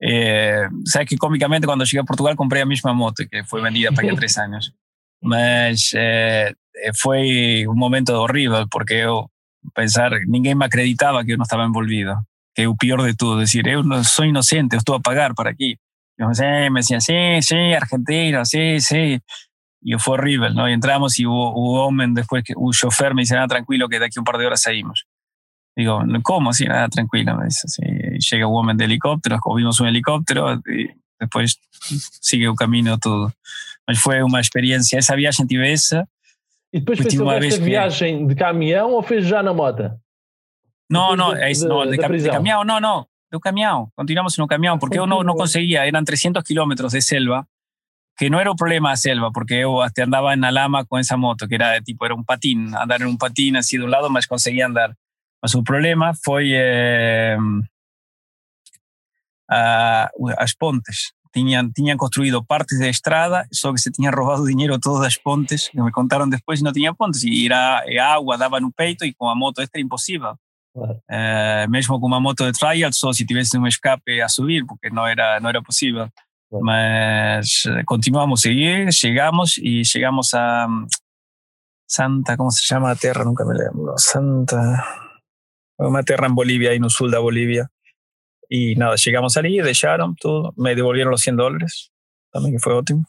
[0.03, 3.91] Eh, sabes que cómicamente cuando llegué a Portugal compré la misma moto que fue vendida
[3.91, 4.73] para aquí tres años.
[5.21, 6.53] Mas eh,
[6.93, 9.29] fue un momento horrible porque yo
[9.73, 12.25] pensar, ninguém me acreditaba que yo no estaba envolvido.
[12.53, 15.51] Que es peor de todo, decir, yo no soy inocente, yo estuve a pagar para
[15.51, 15.77] aquí.
[16.17, 19.19] Yo, me decían, sí, sí, Argentina, sí, sí.
[19.81, 20.69] Y fue horrible, ¿no?
[20.69, 23.99] Y entramos y hubo, hubo hombre después que un chofer me dice, nada, tranquilo, que
[23.99, 25.07] de aquí un par de horas salimos.
[25.75, 26.49] Digo, ¿cómo?
[26.49, 27.67] Así, nada, tranquilo, me dice.
[27.67, 27.81] Sí.
[28.29, 31.59] Llega un hombre de helicóptero, vimos un helicóptero y después
[32.21, 33.33] sigue un camino todo.
[33.87, 36.07] Mas fue una experiencia, esa viagem tive essa.
[36.73, 39.91] E depois fez essa viagem de caminhão ou fez já na moto?
[40.89, 43.89] Não, não, é isso, não, de, de, de caminhão, não, não, do caminhão.
[43.95, 47.45] Continuamos no caminhão, porque eu não, não conseguia, eram 300 kilómetros de selva,
[48.17, 50.99] que no era un problema a selva, porque yo hasta andaba en la lama con
[50.99, 53.91] esa moto, que era tipo, era un patín, andar en un patín así de un
[53.91, 54.95] lado, mas conseguía andar.
[55.41, 57.35] Mas o problema foi eh,
[59.49, 61.11] a, as pontes.
[61.33, 65.69] Tinham, tinham construído partes da estrada, só que se tinha roubado dinheiro todas as pontes,
[65.69, 67.23] que me contaram depois e não tinha pontes.
[67.23, 70.35] E era, a água dava no peito e com a moto extra impossível.
[70.73, 71.01] Claro.
[71.09, 74.89] Eh, mesmo com uma moto de trial, só se tivesse um escape a subir, porque
[74.89, 76.07] não era, não era possível.
[76.49, 76.65] Claro.
[76.65, 80.67] Mas eh, continuamos a seguir, chegamos e chegamos a
[81.87, 83.25] Santa, como se chama a terra?
[83.25, 83.93] Nunca me lembro.
[83.97, 85.10] Santa
[85.87, 87.69] una tierra en Bolivia, de Bolivia.
[88.49, 91.91] Y nada, llegamos allí, dejaron todo, me devolvieron los 100 dólares,
[92.31, 93.05] también que fue ótimo.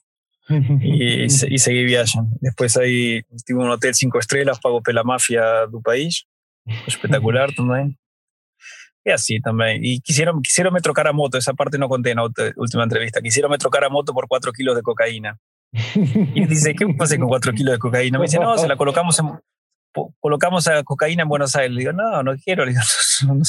[0.48, 2.37] y, y, seguí viajando.
[2.40, 6.26] Después ahí tuve un hotel cinco estrellas, pago pela mafia del país,
[6.87, 7.98] espectacular también.
[9.04, 9.85] Y así también.
[9.85, 13.20] Y quisieron, quisieron me trocar a moto, esa parte no conté en la última entrevista,
[13.20, 15.38] quisieron me trocar a moto por 4 kilos de cocaína.
[15.72, 18.18] Y dice, ¿qué pasa con 4 kilos de cocaína?
[18.18, 19.26] Me dice, no, se la colocamos en,
[20.20, 21.72] colocamos a cocaína en Buenos Aires.
[21.72, 22.64] Le digo, no, no quiero.
[22.66, 22.83] Le digo,
[23.26, 23.42] no,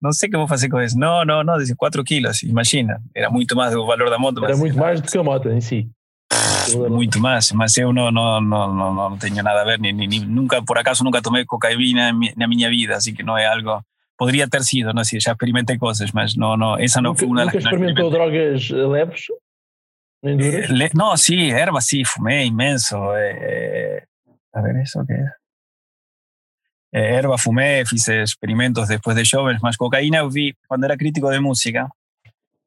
[0.00, 0.96] no, sé qué vos hacer con eso.
[0.98, 2.98] No, no, no, dice 4 kilos, imagina.
[3.14, 4.44] Era mucho más de valor da moto.
[4.44, 5.90] Era muito mais do que a moto em si.
[6.90, 10.18] Muito más, mas eu no, no, no, no, no tengo nada a ver, ni, ni,
[10.18, 13.46] nunca, por acaso nunca tomé cocaína en mi, en mi vida, así que no es
[13.46, 13.84] algo,
[14.16, 17.28] podría ter sido, no sé, ya experimenté cosas, mas no, no, esa no nunca, fue
[17.28, 19.28] una de las que experimentou drogas leves?
[20.22, 20.70] Nem duras?
[20.70, 23.16] Le, no, sí, erva sí, fumé inmenso.
[23.16, 24.04] Eh,
[24.52, 25.30] a ver, ¿eso qué es?
[26.96, 31.40] Eh, erva fumé, hice experimentos después de shows, más cocaína vi, cuando era crítico de
[31.40, 31.90] música,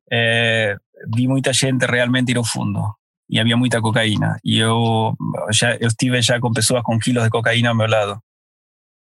[0.07, 0.75] eh,
[1.07, 4.37] vi mucha gente realmente ir ao fundo y había mucha cocaína.
[4.43, 5.15] Yo,
[5.49, 8.23] ya, yo estuve ya con personas con kilos de cocaína a mi lado.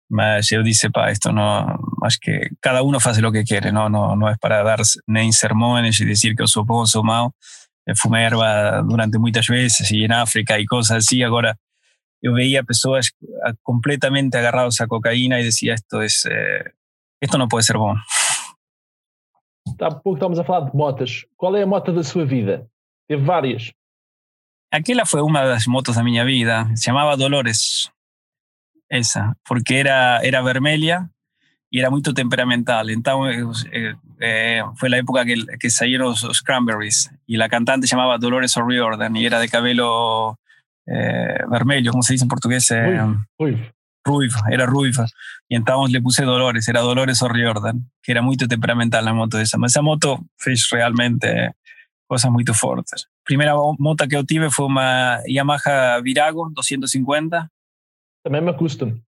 [0.07, 4.15] Mas dije, pa, esto no, más que cada uno hace lo que quiere, no, no,
[4.15, 7.31] no es para dar ni sermones y decir que yo soy bom.
[7.95, 11.23] Fumé erva durante muchas veces y en África y cosas así.
[11.23, 11.57] Ahora,
[12.21, 13.11] yo veía personas
[13.61, 16.73] completamente agarrados a cocaína y decía, esto es, eh,
[17.21, 17.97] esto no puede ser bom.
[19.79, 21.25] Há pouco estamos a falar de motas.
[21.37, 22.67] Qual é a moto da sua vida?
[23.07, 23.71] Teve várias.
[24.71, 26.69] Aquella fue una de las motos de mi vida.
[26.75, 27.91] Se llamaba Dolores.
[28.89, 31.11] Esa, porque era, era vermelha
[31.69, 32.89] y era muy temperamental.
[32.89, 37.95] Entonces, eh, eh, fue la época que, que salieron los, Cranberries y la cantante se
[37.95, 40.39] llamaba Dolores O'Riordan y era de cabello
[40.91, 42.71] eh, vermelho, como se dice en portugués.
[42.71, 42.99] Eh,
[44.51, 45.05] era ruiva.
[45.47, 49.57] Y entonces le puse Dolores, era Dolores O'Riordan, que era muy temperamental la moto esa.
[49.65, 51.53] Esa moto fez realmente
[52.07, 53.07] cosas muy fuertes.
[53.23, 57.51] Primera moto que yo tuve fue una Yamaha Virago 250.
[58.23, 59.01] También me custom.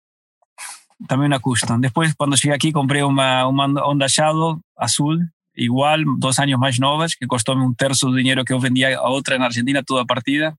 [1.08, 1.82] También una custom.
[1.82, 7.16] Después, cuando llegué aquí, compré una, una Honda Shadow azul, igual, dos años más novas,
[7.16, 10.58] que costó un tercio del dinero que yo vendía a otra en Argentina, toda partida.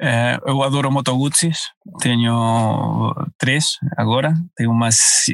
[0.00, 4.88] Eh, eu adoro Moto Guzzi's, tenho três agora, tenho uma,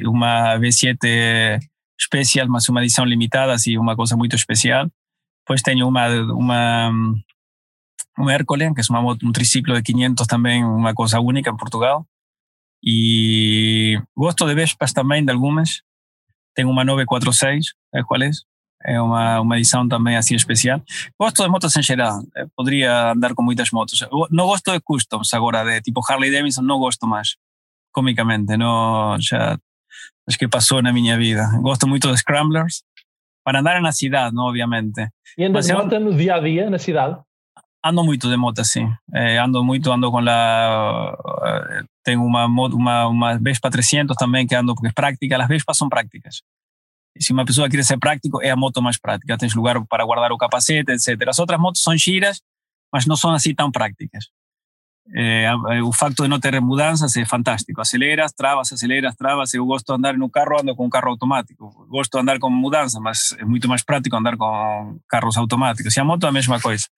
[0.07, 1.61] uma V7
[2.01, 4.91] Special, mas uma edição limitada, assim, uma coisa muito especial.
[5.43, 6.91] Depois tenho uma, uma
[8.19, 12.07] um Hércules, que é uma um triciclo de 500 também, uma coisa única em Portugal.
[12.83, 15.83] E gosto de Vespas também, de algumas.
[16.55, 18.31] Tenho uma 946, sabe qual é?
[18.85, 20.83] É uma, uma edição também assim especial.
[21.19, 24.07] Gosto de motos em geral, eh, poderia andar com muitas motos.
[24.31, 27.37] Não gosto de customs agora, de tipo Harley Davidson, não gosto mais,
[27.93, 29.59] comicamente, não, já
[30.29, 31.49] acho que passou na minha vida.
[31.61, 32.83] Gosto muito de scramblers,
[33.45, 35.09] para andar na cidade, não, obviamente.
[35.37, 37.19] E andas de moto no dia a dia, na cidade?
[37.85, 38.91] Ando muito de moto, sim.
[39.13, 41.17] Eh, ando muito, ando com a.
[41.45, 45.43] Eh, tenho uma, uma, uma Vespa 300 também que ando porque é prática.
[45.43, 46.43] As Vespas são práticas.
[47.17, 49.37] Se una persona quiere ser práctico, es la moto más práctica.
[49.37, 51.23] Tienes lugar para guardar o capacete, etc.
[51.27, 52.45] Las otras motos son giras,
[52.93, 54.33] mas no son así tan prácticas.
[55.13, 57.83] Eh, el facto de no tener mudanzas es fantástico.
[57.83, 59.53] Aceleras, trabas, aceleras, trabas.
[59.53, 61.87] Yo gusto andar en un carro, ando con un carro automático.
[61.89, 65.95] Gosto andar con mudanza, mas es mucho más práctico andar con carros automáticos.
[65.97, 66.89] Y a moto a mesma coisa.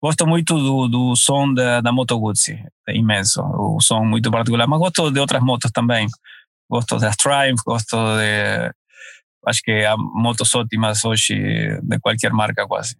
[0.00, 2.58] Gosto muito do, do som da, da Moto Guzzi,
[2.88, 3.42] é imenso.
[3.42, 6.08] O som muito particular, mas gosto de outras motos também.
[6.68, 8.72] Gosto das Triumph, gosto de
[9.46, 12.96] acho que há motos ótimas hoje de qualquer marca quase.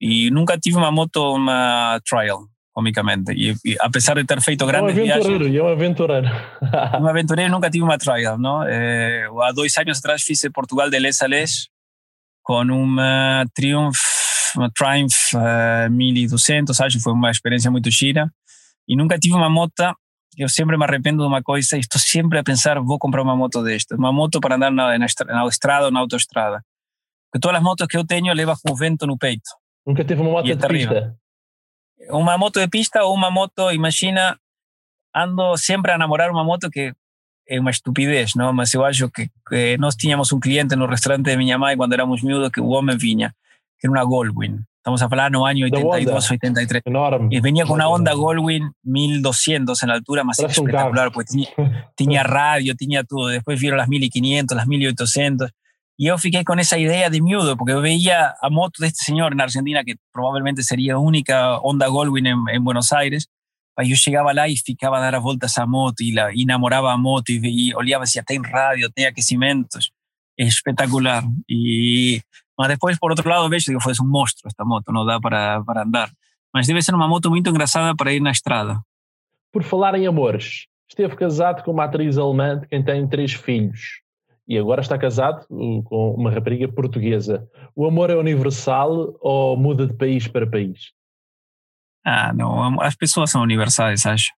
[0.00, 3.32] E nunca tive uma moto, uma trial, comicamente.
[3.32, 5.56] E, e apesar de ter feito grandes é um aventureiro, viagens...
[5.60, 6.28] É um aventureiro.
[7.02, 8.62] um aventureiro, nunca tive uma trial, não?
[8.62, 11.68] Eh, há dois anos atrás fiz Portugal de les a les
[12.42, 13.98] com uma Triumph,
[14.56, 18.28] uma Triumph uh, 1200, acho que foi uma experiência muito gira.
[18.88, 19.94] E nunca tive uma moto
[20.36, 23.36] eu sempre me arrependo de uma coisa e estou sempre a pensar, vou comprar uma
[23.36, 26.64] moto desta, uma moto para andar na, na, na estrada ou na autoestrada.
[27.30, 29.50] Porque todas as motos que eu tenho levam com vento no peito.
[29.86, 31.16] Nunca teve uma moto de pista?
[32.10, 34.38] Uma moto de pista ou uma moto, imagina,
[35.14, 36.92] ando sempre a namorar uma moto que
[37.48, 38.52] é uma estupidez, não?
[38.52, 41.92] Mas eu acho que, que nós tínhamos um cliente no restaurante de minha mãe quando
[41.92, 43.34] éramos miúdos que o homem vinha,
[43.78, 44.60] que era uma Goldwyn.
[44.80, 46.82] Estamos hablando año 82, 83.
[46.86, 47.28] Enorme.
[47.30, 51.48] Y venía con una Honda Goldwyn 1200 en la altura, más espectacular, pues tenía,
[51.94, 53.28] tenía, radio, tenía todo.
[53.28, 55.50] Después vieron las 1500, las 1800.
[55.98, 59.34] Y yo fiqué con esa idea de miudo, porque veía a moto de este señor
[59.34, 63.28] en Argentina, que probablemente sería única Honda Goldwyn en, en Buenos Aires.
[63.76, 67.32] Yo llegaba lá y ficaba a dar vueltas a moto y la enamoraba a moto
[67.32, 69.92] y, y olhava si tem radio, tem aquecimentos.
[70.38, 71.22] Espectacular.
[71.46, 72.22] Y
[72.60, 75.64] Mas depois, por outro lado, vejo que foi um monstro esta moto, não dá para,
[75.64, 76.10] para andar.
[76.52, 78.78] Mas deve ser uma moto muito engraçada para ir na estrada.
[79.50, 84.02] Por falar em amores, esteve casado com uma atriz alemã de quem tem três filhos.
[84.46, 87.48] E agora está casado uh, com uma rapariga portuguesa.
[87.74, 90.92] O amor é universal ou muda de país para país?
[92.04, 92.78] Ah, não.
[92.82, 94.32] As pessoas são universais, acho.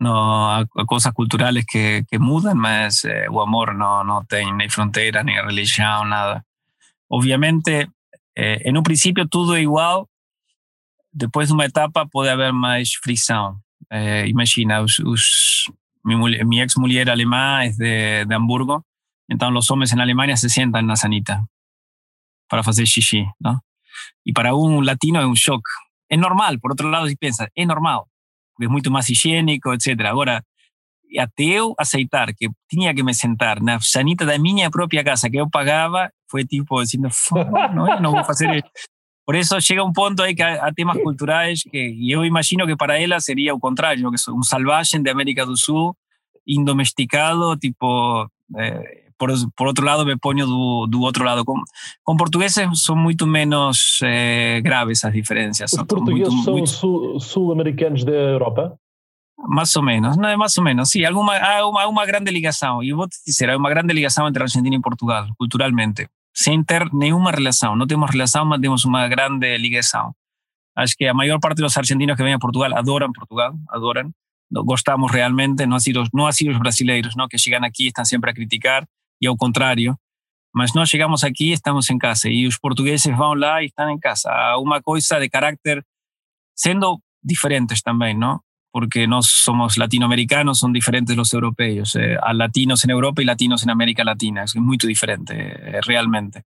[0.00, 4.70] Não, há coisas culturais que, que mudam, mas eh, o amor não, não tem nem
[4.70, 6.42] fronteira, nem religião, nada.
[7.08, 7.88] Obviamente,
[8.34, 10.04] eh, en un principio todo es igual,
[11.10, 13.62] después de una etapa puede haber más fricción.
[13.90, 14.84] Eh, imagina,
[16.04, 18.84] mi, ex mujer alemana es de, de, Hamburgo,
[19.28, 21.46] entonces los hombres en Alemania se sientan en la sanita
[22.48, 23.64] para hacer xixi, ¿no?
[24.24, 25.66] Y para un latino es un shock.
[26.08, 28.00] Es normal, por otro lado, si piensas, es normal,
[28.54, 30.06] porque es mucho más higiénico, etc.
[30.06, 30.44] Ahora,
[31.18, 35.36] até eu aceitar que tinha que me sentar na sanita da minha própria casa que
[35.36, 37.08] eu pagava, foi tipo dizendo,
[37.74, 38.64] não, eu não vou fazer
[39.28, 42.98] Por eso llega un punto ahí que hay temas culturales que yo imagino que para
[42.98, 45.96] ella sería o contrario, que es un salvaje de América del Sur,
[46.46, 51.44] indomesticado, tipo, eh, por, por, otro lado me pongo do, otro lado.
[51.44, 51.62] Con,
[52.02, 55.74] con portugueses son mucho menos eh, graves las diferencias.
[55.76, 58.78] Los portugueses son, sul, sul-americanos de Europa?
[59.46, 62.82] Más ou menos, não é mais ou menos, alguma, há, uma, há uma grande ligação,
[62.82, 67.76] e vou te dizer, grande ligação entre Argentina e Portugal, culturalmente, sem ter nenhuma relação,
[67.76, 70.12] não temos relação, mas temos uma grande ligação.
[70.76, 74.10] Acho que a maior parte dos argentinos que vêm a Portugal adoram Portugal, adoram,
[74.50, 78.30] gostamos realmente, não assim os, não assim os brasileiros, não, que chegam aqui estão sempre
[78.30, 78.86] a criticar,
[79.20, 79.96] e ao contrário,
[80.52, 83.98] mas nós chegamos aqui estamos em casa, e os portugueses vão lá e estão em
[83.98, 84.30] casa.
[84.30, 85.84] Há uma coisa de carácter,
[86.56, 88.40] sendo diferentes também, não?
[88.70, 91.96] Porque no somos latinoamericanos, son diferentes los europeos.
[91.96, 94.44] Eh, a latinos en Europa y latinos en América Latina.
[94.44, 96.40] Es muy diferente, eh, realmente.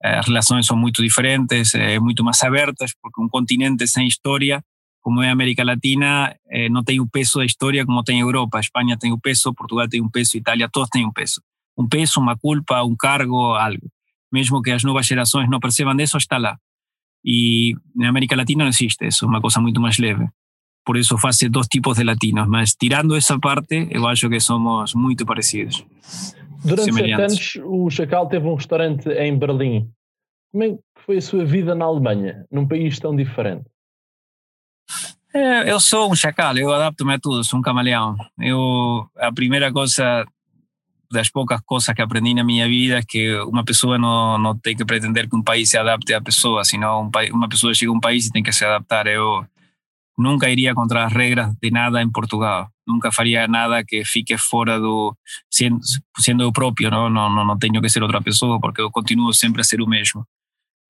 [0.00, 4.62] Eh, las relaciones son muy diferentes, mucho más abiertas, porque un continente sin historia,
[5.00, 6.36] como es América Latina,
[6.70, 8.60] no tiene un peso de historia como tiene Europa.
[8.60, 11.42] España tiene un peso, Portugal tiene un peso, Italia, todos tienen un peso.
[11.76, 13.88] Un peso, una culpa, un cargo, algo.
[14.30, 16.60] Mismo que las nuevas generaciones no perciban eso, está lá.
[17.22, 20.30] Y en América Latina no existe eso, es una cosa mucho más leve
[20.88, 24.94] por eso hace dos tipos de latinos, mas tirando essa parte, eu acho que somos
[24.94, 25.84] muito parecidos.
[26.64, 29.86] Durante sete anos, o Chacal teve um restaurante em Berlim.
[30.50, 33.66] Como é que foi a sua vida na Alemanha, num país tão diferente?
[35.34, 38.16] É, eu sou um chacal, eu adapto-me a tudo, sou um camaleão.
[38.40, 40.24] Eu, a primeira coisa,
[41.12, 44.74] das poucas coisas que aprendi na minha vida é que uma pessoa não, não tem
[44.74, 47.94] que pretender que um país se adapte à pessoa, senão um, uma pessoa chega a
[47.94, 49.06] um país e tem que se adaptar.
[49.06, 49.44] Eu
[50.18, 52.68] nunca iría contra las reglas de nada en Portugal.
[52.84, 55.16] Nunca faría nada que fique fora do
[55.48, 55.80] siendo,
[56.18, 59.60] siendo propio, no no no no tenho que ser outra pessoa porque eu continuo sempre
[59.60, 60.26] a ser o mesmo.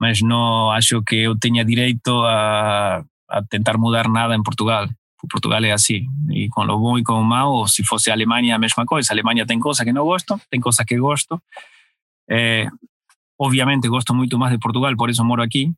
[0.00, 4.88] Mas não acho que eu tenha direito a, a tentar mudar nada em Portugal.
[5.28, 8.54] Portugal é assim, e com o bom e com o mau, se fosse a Alemanha
[8.54, 9.12] a mesma coisa.
[9.12, 11.42] A Alemanha tem coisas que não gosto, tem coisas que gosto.
[12.30, 12.68] Eh,
[13.38, 15.74] obviamente gosto muito mais de Portugal, por isso moro aqui,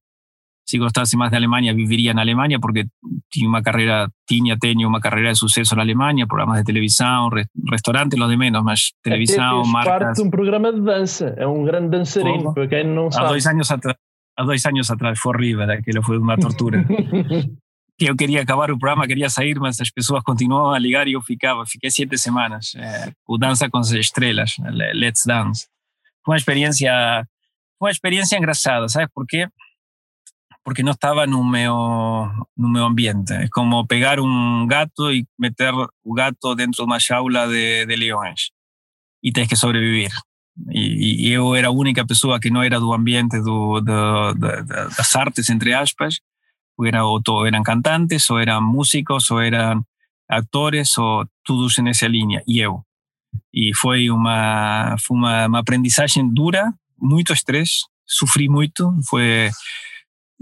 [0.65, 2.87] si gustase más de Alemania, viviría en Alemania porque
[3.29, 7.47] tiene una carrera, tenía, tenía una carrera de suceso en Alemania, programas de televisión, re,
[7.65, 9.99] restaurantes, los de menos, mas televisão, marcas...
[9.99, 13.27] parte de um programa de dança, é um grande dançarino, para não sabe.
[13.27, 13.97] Há dois anos atrás,
[14.37, 16.87] há dois anos atrás foi horrível, aquilo foi uma tortura.
[17.99, 21.23] eu queria acabar o programa, queria sair, mas as pessoas continuavam a ligar e eu
[21.23, 24.55] ficava, fiquei sete semanas, eh, o Dança com as Estrelas,
[24.95, 25.67] Let's Dance.
[26.25, 26.93] Foi uma experiência,
[27.79, 29.49] foi uma experiência engraçada, sabe por quê?
[30.71, 33.43] Porque no estaba en un medio, ambiente.
[33.43, 37.97] Es como pegar un gato y meter un gato dentro de una jaula de, de
[37.97, 38.53] leones.
[39.21, 40.13] Y tienes que sobrevivir.
[40.69, 44.65] Y, yo era la única persona que no era del ambiente de,
[44.97, 46.21] las artes, entre aspas.
[46.79, 49.87] Era, o eran cantantes, o eran músicos, o eran
[50.29, 52.45] actores, o todos en esa línea.
[52.47, 52.87] Y yo.
[53.51, 59.51] Y fue una, fue una, una aprendizaje dura, mucho estrés, sufrí mucho, fue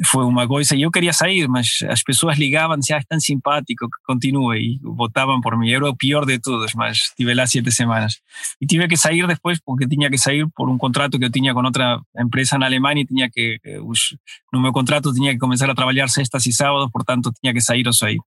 [0.06, 0.76] foi uma coisa.
[0.76, 4.78] Eu queria sair, mas as pessoas ligavam, se ah, é tão simpático, que continue, e
[4.82, 5.68] votavam por mim.
[5.68, 8.20] Eu era o pior de todos, mas estive lá sete semanas.
[8.60, 11.52] E tive que sair depois, porque tinha que sair por um contrato que eu tinha
[11.52, 14.16] com outra empresa na Alemanha e tinha que, os,
[14.52, 17.86] no meu contrato, tinha que começar a trabalhar sextas e sábados, portanto, tinha que sair
[17.86, 18.18] ou sair.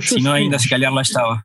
[0.00, 1.42] Senão, ainda se calhar lá estava.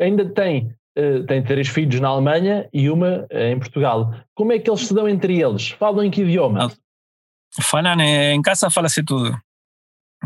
[0.00, 4.14] Ainda tem Uh, tem três filhos na Alemanha e uma uh, em Portugal.
[4.34, 5.70] Como é que eles se dão entre eles?
[5.70, 6.70] Falam em que idioma?
[7.60, 9.38] Falan, en casa fala-se tudo.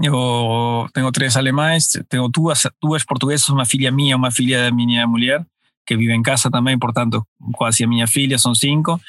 [0.03, 5.07] Eu tenho três alemães, tenho duas, duas portuguesas, uma filha minha, uma filha da minha
[5.07, 5.45] mulher,
[5.87, 9.01] que vive em casa também, portanto, quase a minha filha, são cinco,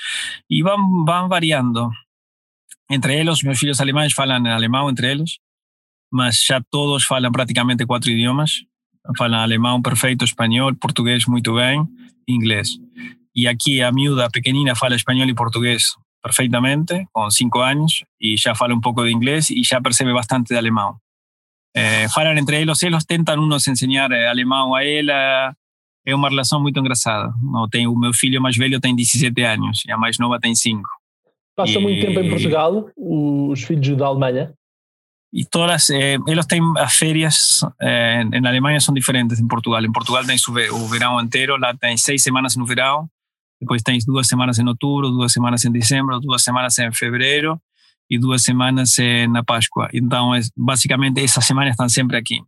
[0.50, 1.92] e vão, vão variando.
[2.90, 5.40] Entre eles, meus filhos alemães falam alemão entre eles,
[6.12, 8.64] mas já todos falam praticamente quatro idiomas.
[9.18, 11.86] Falam alemão perfeito, espanhol, português muito bem,
[12.28, 12.70] inglês.
[13.36, 18.56] E aqui a miúda pequenina fala espanhol e português perfectamente, con cinco años, y ya
[18.56, 20.94] fala un poco de inglés y ya percibe bastante de alemán.
[21.74, 25.56] Eh, falan entre ellos, ellos tentan unos enseñar eh, alemán a ela,
[26.04, 27.34] é uma relação muito engraçada.
[27.54, 30.56] Eu tenho, o meu filho mais velho tem 17 anos e a mais nova tem
[30.56, 30.82] 5.
[31.56, 34.54] Passa e, muito tempo em Portugal, os filhos da Alemanha?
[35.34, 39.84] E todas, eh, eles têm as férias, eh, na Alemanha são diferentes em Portugal.
[39.84, 40.38] Em Portugal tem
[40.72, 43.10] o verão inteiro, lá tem seis semanas no verão,
[43.60, 47.60] Depois tens duas semanas em outubro, duas semanas em dezembro, duas semanas em fevereiro
[48.10, 48.96] e duas semanas
[49.30, 49.90] na Páscoa.
[49.94, 52.40] Então, é, basicamente, essas semanas estão sempre aqui.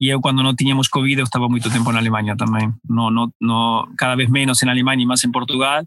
[0.00, 2.72] E eu, quando não tínhamos Covid, eu estava muito tempo na Alemanha também.
[2.88, 5.84] No, no, no, cada vez menos na Alemanha e mais em Portugal,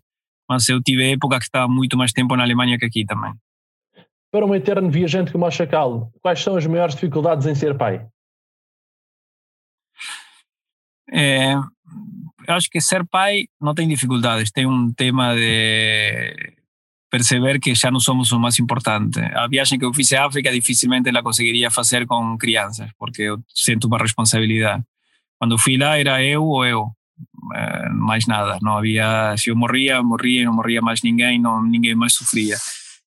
[0.49, 3.33] mas eu tive época que estava muito mais tempo na Alemanha que aqui também.
[4.29, 8.05] Para um eterno viajante como o Chacal, quais são as maiores dificuldades em ser pai?
[11.09, 11.55] É,
[12.47, 16.53] eu acho que ser pai não tem dificuldades, tem um tema de
[17.09, 19.19] perceber que já não somos o mais importante.
[19.19, 23.43] A viagem que eu fiz à África dificilmente ela conseguiria fazer com crianças, porque eu
[23.53, 24.83] sinto uma responsabilidade.
[25.37, 26.91] Cuando fui lá era eu ou eu,
[27.53, 28.57] eh, mais nada.
[28.61, 32.57] Não havia, se eu morria, morria, não morria mais ninguém, não, ninguém mais sofria.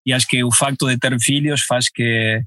[0.05, 2.43] E acho que o facto de ter filhos faz que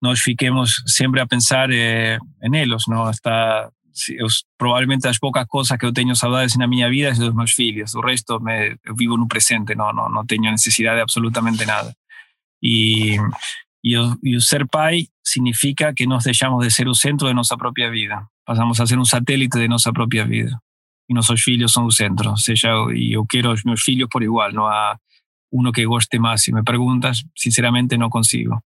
[0.00, 3.02] nós fiquemos sempre a pensar eh, neles, não?
[3.04, 3.70] Hasta
[4.10, 4.26] eu,
[4.58, 7.94] provavelmente as poucas coisas que eu tenho saudades na minha vida é dos meus filhos.
[7.94, 11.94] O resto me, eu vivo no presente, não, não, não tenho necessidade de absolutamente nada.
[12.62, 13.16] E,
[13.84, 18.26] e, ser pai significa que nós deixamos de ser o centro de nossa própria vida.
[18.44, 20.58] Passamos a ser um satélite de nossa própria vida.
[21.08, 22.30] E nossos filhos são o centro.
[22.30, 24.52] Ou seja, e eu quero meus filhos por igual.
[24.52, 24.96] Não há
[25.52, 26.42] uno que goste mais.
[26.42, 28.62] Se me perguntas, sinceramente não consigo.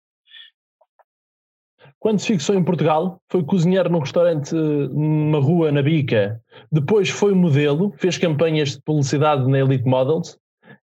[2.06, 6.39] Quando se fixou em Portugal, foi cozinheiro num restaurante numa rua na Bica.
[6.72, 10.38] Depois foi modelo, fez campanhas de publicidade na Elite Models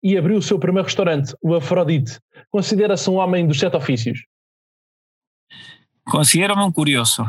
[0.03, 2.21] e abriu o seu primeiro restaurante, o Afrodite.
[2.51, 4.27] Considera-se um homem dos sete ofícios?
[6.05, 7.25] Considero-me um curioso.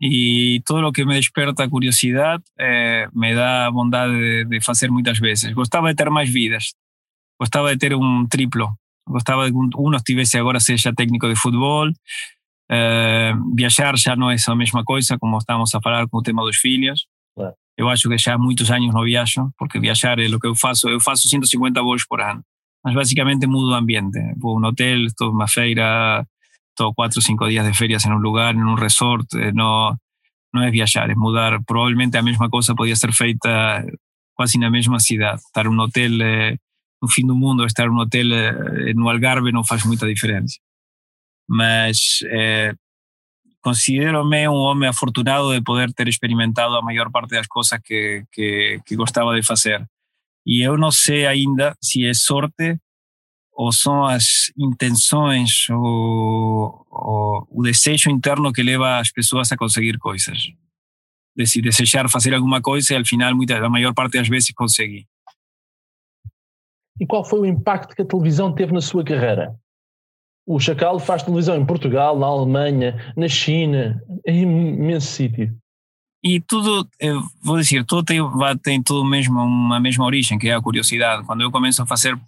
[0.00, 5.18] E todo o que me desperta curiosidade eh, me dá vontade de, de fazer muitas
[5.18, 5.52] vezes.
[5.52, 6.72] Gostava de ter mais vidas.
[7.38, 8.72] Gostava de ter um triplo.
[9.06, 11.90] Gostava de que um estivesse agora seja técnico de futebol,
[12.70, 16.42] Uh, viajar já não é a mesma coisa, como estamos a falar com o tema
[16.42, 17.06] dos filhos.
[17.34, 17.54] Claro.
[17.76, 20.54] Eu acho que já há muitos anos não viajo, porque viajar é o que eu
[20.54, 20.88] faço.
[20.88, 22.42] Eu faço 150 voos por ano,
[22.84, 24.18] mas basicamente mudo o ambiente.
[24.36, 26.26] Vou a um hotel, estou numa feira,
[26.70, 29.26] estou quatro ou cinco dias de férias em um lugar, em um resort.
[29.54, 29.96] Não,
[30.52, 31.62] não é viajar, é mudar.
[31.64, 33.86] Provavelmente a mesma coisa podia ser feita
[34.34, 35.40] quase na mesma cidade.
[35.40, 36.56] Estar num hotel eh,
[37.00, 40.58] no fim do mundo, estar num hotel eh, no Algarve não faz muita diferença
[41.48, 42.74] mas eh,
[43.60, 48.80] considero-me um homem afortunado de poder ter experimentado a maior parte das coisas que, que,
[48.84, 49.86] que gostava de fazer.
[50.46, 52.78] E eu não sei ainda se é sorte
[53.52, 59.98] ou são as intenções ou, ou, o desejo interno que leva as pessoas a conseguir
[59.98, 60.52] coisas.
[61.36, 64.52] De se desejar fazer alguma coisa e al final, muita, a maior parte das vezes,
[64.52, 65.06] conseguir.
[67.00, 69.56] E qual foi o impacto que a televisão teve na sua carreira?
[70.48, 75.54] O Chacal faz televisão em Portugal, na Alemanha, na China, em imenso sítio.
[76.24, 76.88] E tudo,
[77.42, 78.18] vou dizer, tudo tem,
[78.62, 81.22] tem tudo mesmo uma mesma origem, que é a curiosidade.
[81.26, 82.18] Quando eu começo a fazer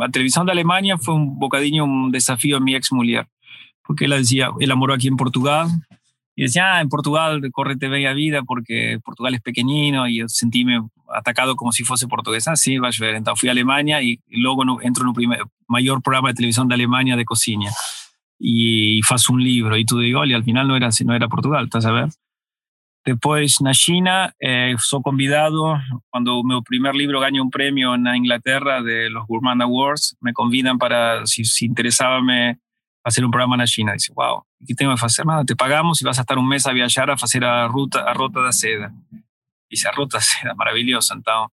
[0.00, 3.26] a televisão da Alemanha, foi um bocadinho um desafio a minha ex-mulher,
[3.84, 5.66] porque ela dizia, ela morou aqui em Portugal,
[6.36, 10.28] e decía, ah, en Portugal correte bem a vida porque Portugal es pequeñino y yo
[10.28, 10.80] sentíme
[11.14, 12.48] atacado como si fuese portugués.
[12.48, 13.14] Ah, sí, vas a ver.
[13.16, 16.68] Entonces fui a Alemania y luego no, entro en el primer, mayor programa de televisión
[16.68, 17.70] de Alemania de cocina
[18.38, 21.64] y faço un libro y tú digo, y al final no era, no era Portugal,
[21.64, 22.08] ¿estás a ver?
[23.04, 25.80] Después na China, eh, soy convidado,
[26.10, 30.78] cuando mi primer libro ganó un premio en Inglaterra de los Gourmand Awards, me convidan
[30.78, 32.58] para, si, si interesaba, me,
[33.02, 33.92] hacer un programa na China.
[33.94, 35.24] Dice, wow, ¿qué tengo que hacer?
[35.24, 38.02] Nada, te pagamos y vas a estar un mes a viajar a hacer a ruta,
[38.02, 38.92] a Rota da Seda.
[39.70, 41.14] Dice, a Rota da Seda, maravilloso.
[41.14, 41.54] Entonces,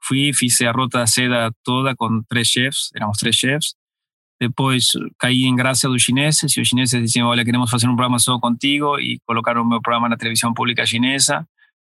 [0.00, 3.76] fui, hice a Rota da Seda toda con tres chefs, éramos tres chefs.
[4.40, 8.20] Después caí en gracia dos chineses y los chineses decían, hola, queremos hacer un programa
[8.20, 11.46] solo contigo y colocaron mi programa en la televisión pública chinesa.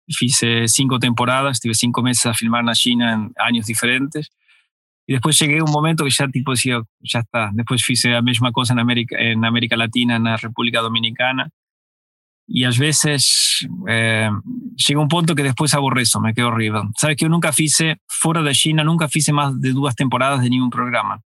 [0.07, 4.31] Hice cinco temporadas, estuve cinco meses a filmar en China en años diferentes.
[5.07, 7.51] Y después llegué a un momento que ya tipo decía, ya está.
[7.53, 11.51] Después hice la misma cosa en América, en América Latina, en la República Dominicana.
[12.51, 14.31] Y a veces eh,
[14.75, 16.81] llega un punto que después aborrezo, me quedo horrible.
[16.97, 20.49] Sabes que yo nunca hice, fuera de China, nunca hice más de dos temporadas de
[20.49, 21.21] ningún programa.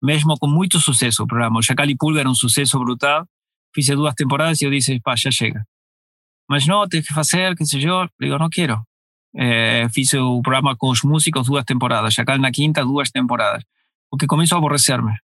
[0.00, 1.58] Mesmo con mucho suceso el programa.
[1.58, 3.26] O Chacal y Pulga era un suceso brutal.
[3.76, 5.66] Hice dos temporadas y yo dije, pa, ya llega.
[6.48, 8.04] Mas no, tienes que hacer, qué sé yo.
[8.18, 8.86] Le digo, no quiero.
[9.34, 13.62] Eh, fiz o programa com os músicos duas temporadas, Chacal na quinta, duas temporadas.
[14.10, 15.16] Porque começou a aborrecer-me.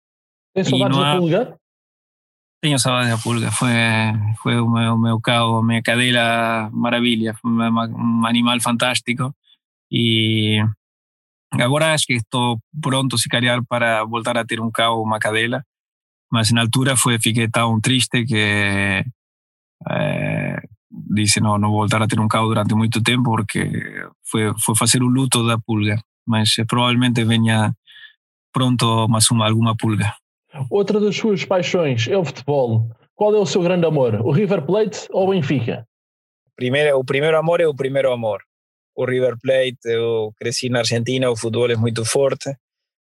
[0.54, 1.58] Tem saudades da pulga?
[2.66, 3.52] Tenho saudades da pulga.
[3.52, 3.70] Foi,
[4.42, 6.68] foi o meu, meu cão, a minha cadela
[8.26, 9.32] animal fantástico.
[9.88, 10.58] E
[11.52, 15.62] agora acho que estou pronto, se calhar, para voltar a ter um cão, uma cadela.
[16.32, 19.04] Mas na altura foi, fiquei tão triste que
[19.88, 20.60] eh,
[20.90, 23.62] dice no, no voltar a ter um carro durante muito tempo porque
[24.28, 27.72] foi, foi fazer o luto da pulga, mas provavelmente venha
[28.52, 30.12] pronto mais uma, alguma pulga.
[30.70, 32.88] Outra das suas paixões é o futebol.
[33.14, 34.14] Qual é o seu grande amor?
[34.22, 35.86] O River Plate ou o Benfica?
[36.54, 38.40] Primeiro, o primeiro amor é o primeiro amor.
[38.94, 42.54] O River Plate, eu cresci na Argentina, o futebol é muito forte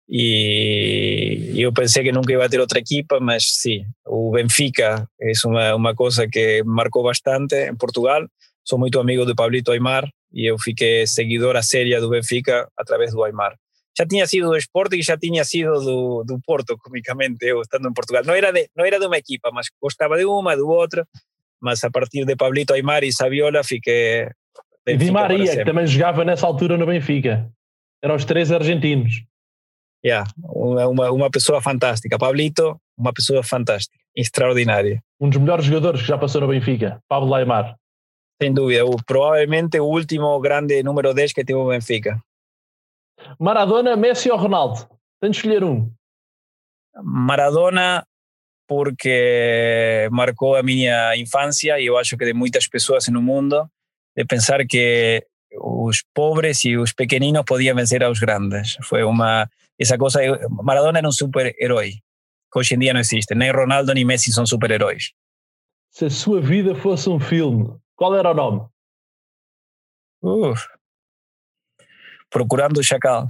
[0.07, 5.75] e eu pensei que nunca ia ter outra equipa, mas sim, o Benfica é uma,
[5.75, 8.27] uma coisa que marcou bastante em Portugal.
[8.65, 13.11] Sou muito amigo do Pablito Aymar e eu fiquei seguidor a séria do Benfica através
[13.11, 13.55] do Aymar.
[13.97, 17.87] Já tinha sido do Sport e já tinha sido do, do Porto, comicamente, eu estando
[17.87, 18.23] em Portugal.
[18.25, 21.07] Não era, de, não era de uma equipa, mas gostava de uma, do outra.
[21.61, 24.27] Mas a partir de Pablito Aymar e Saviola fiquei
[24.85, 27.49] E Di Maria, que também jogava nessa altura no Benfica.
[28.03, 29.23] Eram os três argentinos.
[30.05, 32.17] Yeah, uma, uma, uma pessoa fantástica.
[32.17, 35.01] Pablito, uma pessoa fantástica, extraordinária.
[35.19, 37.75] Um dos melhores jogadores que já passou no Benfica, Pablo Aymar.
[38.41, 42.19] Sem dúvida, o, provavelmente o último grande número 10 que teve o Benfica.
[43.39, 44.87] Maradona, Messi ou Ronaldo?
[45.19, 45.91] Tem de escolher um.
[47.03, 48.05] Maradona,
[48.67, 53.69] porque marcou a minha infância e eu acho que de muitas pessoas no mundo,
[54.15, 55.25] de pensar que
[55.61, 58.77] os pobres e os pequeninos podiam vencer aos grandes.
[58.83, 59.49] Foi uma
[59.79, 60.19] essa coisa.
[60.49, 61.93] Maradona era um super-herói
[62.51, 63.33] que hoje em dia não existe.
[63.33, 65.13] Nem Ronaldo nem Messi são super-heróis.
[65.89, 68.67] Se a sua vida fosse um filme, qual era o nome?
[70.21, 70.67] Uf.
[72.33, 73.29] Procurando o Chacal.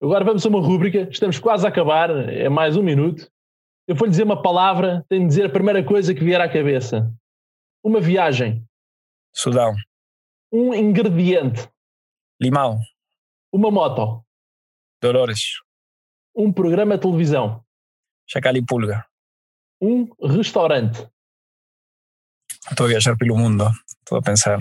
[0.00, 3.30] Agora vamos a uma rúbrica, estamos quase a acabar, é mais um minuto.
[3.86, 7.12] Eu vou-lhe dizer uma palavra, tenho de dizer a primeira coisa que vier à cabeça.
[7.84, 8.66] Uma viagem.
[9.34, 9.74] Sudão.
[10.50, 11.68] Um ingrediente.
[12.40, 12.80] Limão.
[13.52, 14.24] Uma moto.
[15.02, 15.60] Dolores.
[16.34, 17.62] Um programa de televisão.
[18.26, 19.04] Chacal e Pulga.
[19.78, 21.06] Um restaurante.
[22.70, 23.68] Estou a viajar pelo mundo,
[24.00, 24.58] estou a pensar.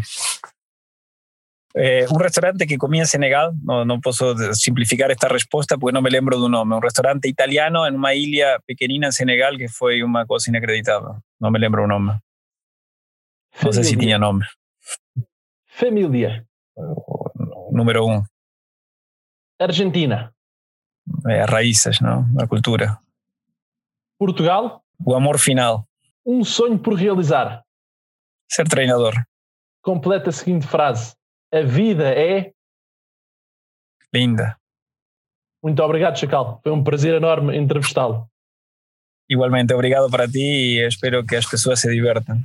[1.74, 6.02] Eh, un restaurante que comí en Senegal, no, no puedo simplificar esta respuesta porque no
[6.02, 9.70] me lembro de un nombre, un restaurante italiano en una isla pequeñina en Senegal que
[9.70, 12.20] fue una cosa inacreditada, no me lembro un nombre.
[13.64, 14.48] No sé si tenía nombre.
[15.68, 16.46] Familia.
[17.72, 18.26] Número uno.
[19.60, 20.34] Argentina.
[21.30, 22.28] Eh, raíces, ¿no?
[22.34, 23.02] La cultura.
[24.18, 24.82] Portugal.
[25.04, 25.86] O amor final.
[26.24, 27.64] Um sonho por realizar.
[28.48, 29.26] Ser treinador.
[29.82, 31.16] Completa a seguinte frase.
[31.54, 32.54] A vida é.
[34.14, 34.56] Linda.
[35.62, 36.62] Muito obrigado, Chacal.
[36.64, 38.26] Foi um prazer enorme entrevistá-lo.
[39.30, 42.42] Igualmente, obrigado para ti e espero que as pessoas se divertam.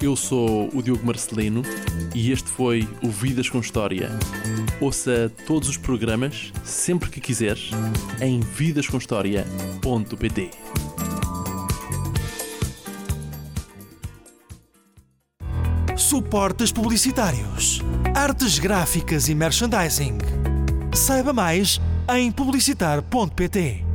[0.00, 1.62] Eu sou o Diogo Marcelino
[2.18, 4.10] e este foi o Vidas com História.
[4.80, 7.70] Ouça todos os programas sempre que quiseres
[8.20, 10.50] em vidascomhistoria.pt.
[15.96, 17.80] Suportes publicitários,
[18.12, 20.18] artes gráficas e merchandising.
[20.92, 21.80] Saiba mais
[22.12, 23.87] em publicitar.pt.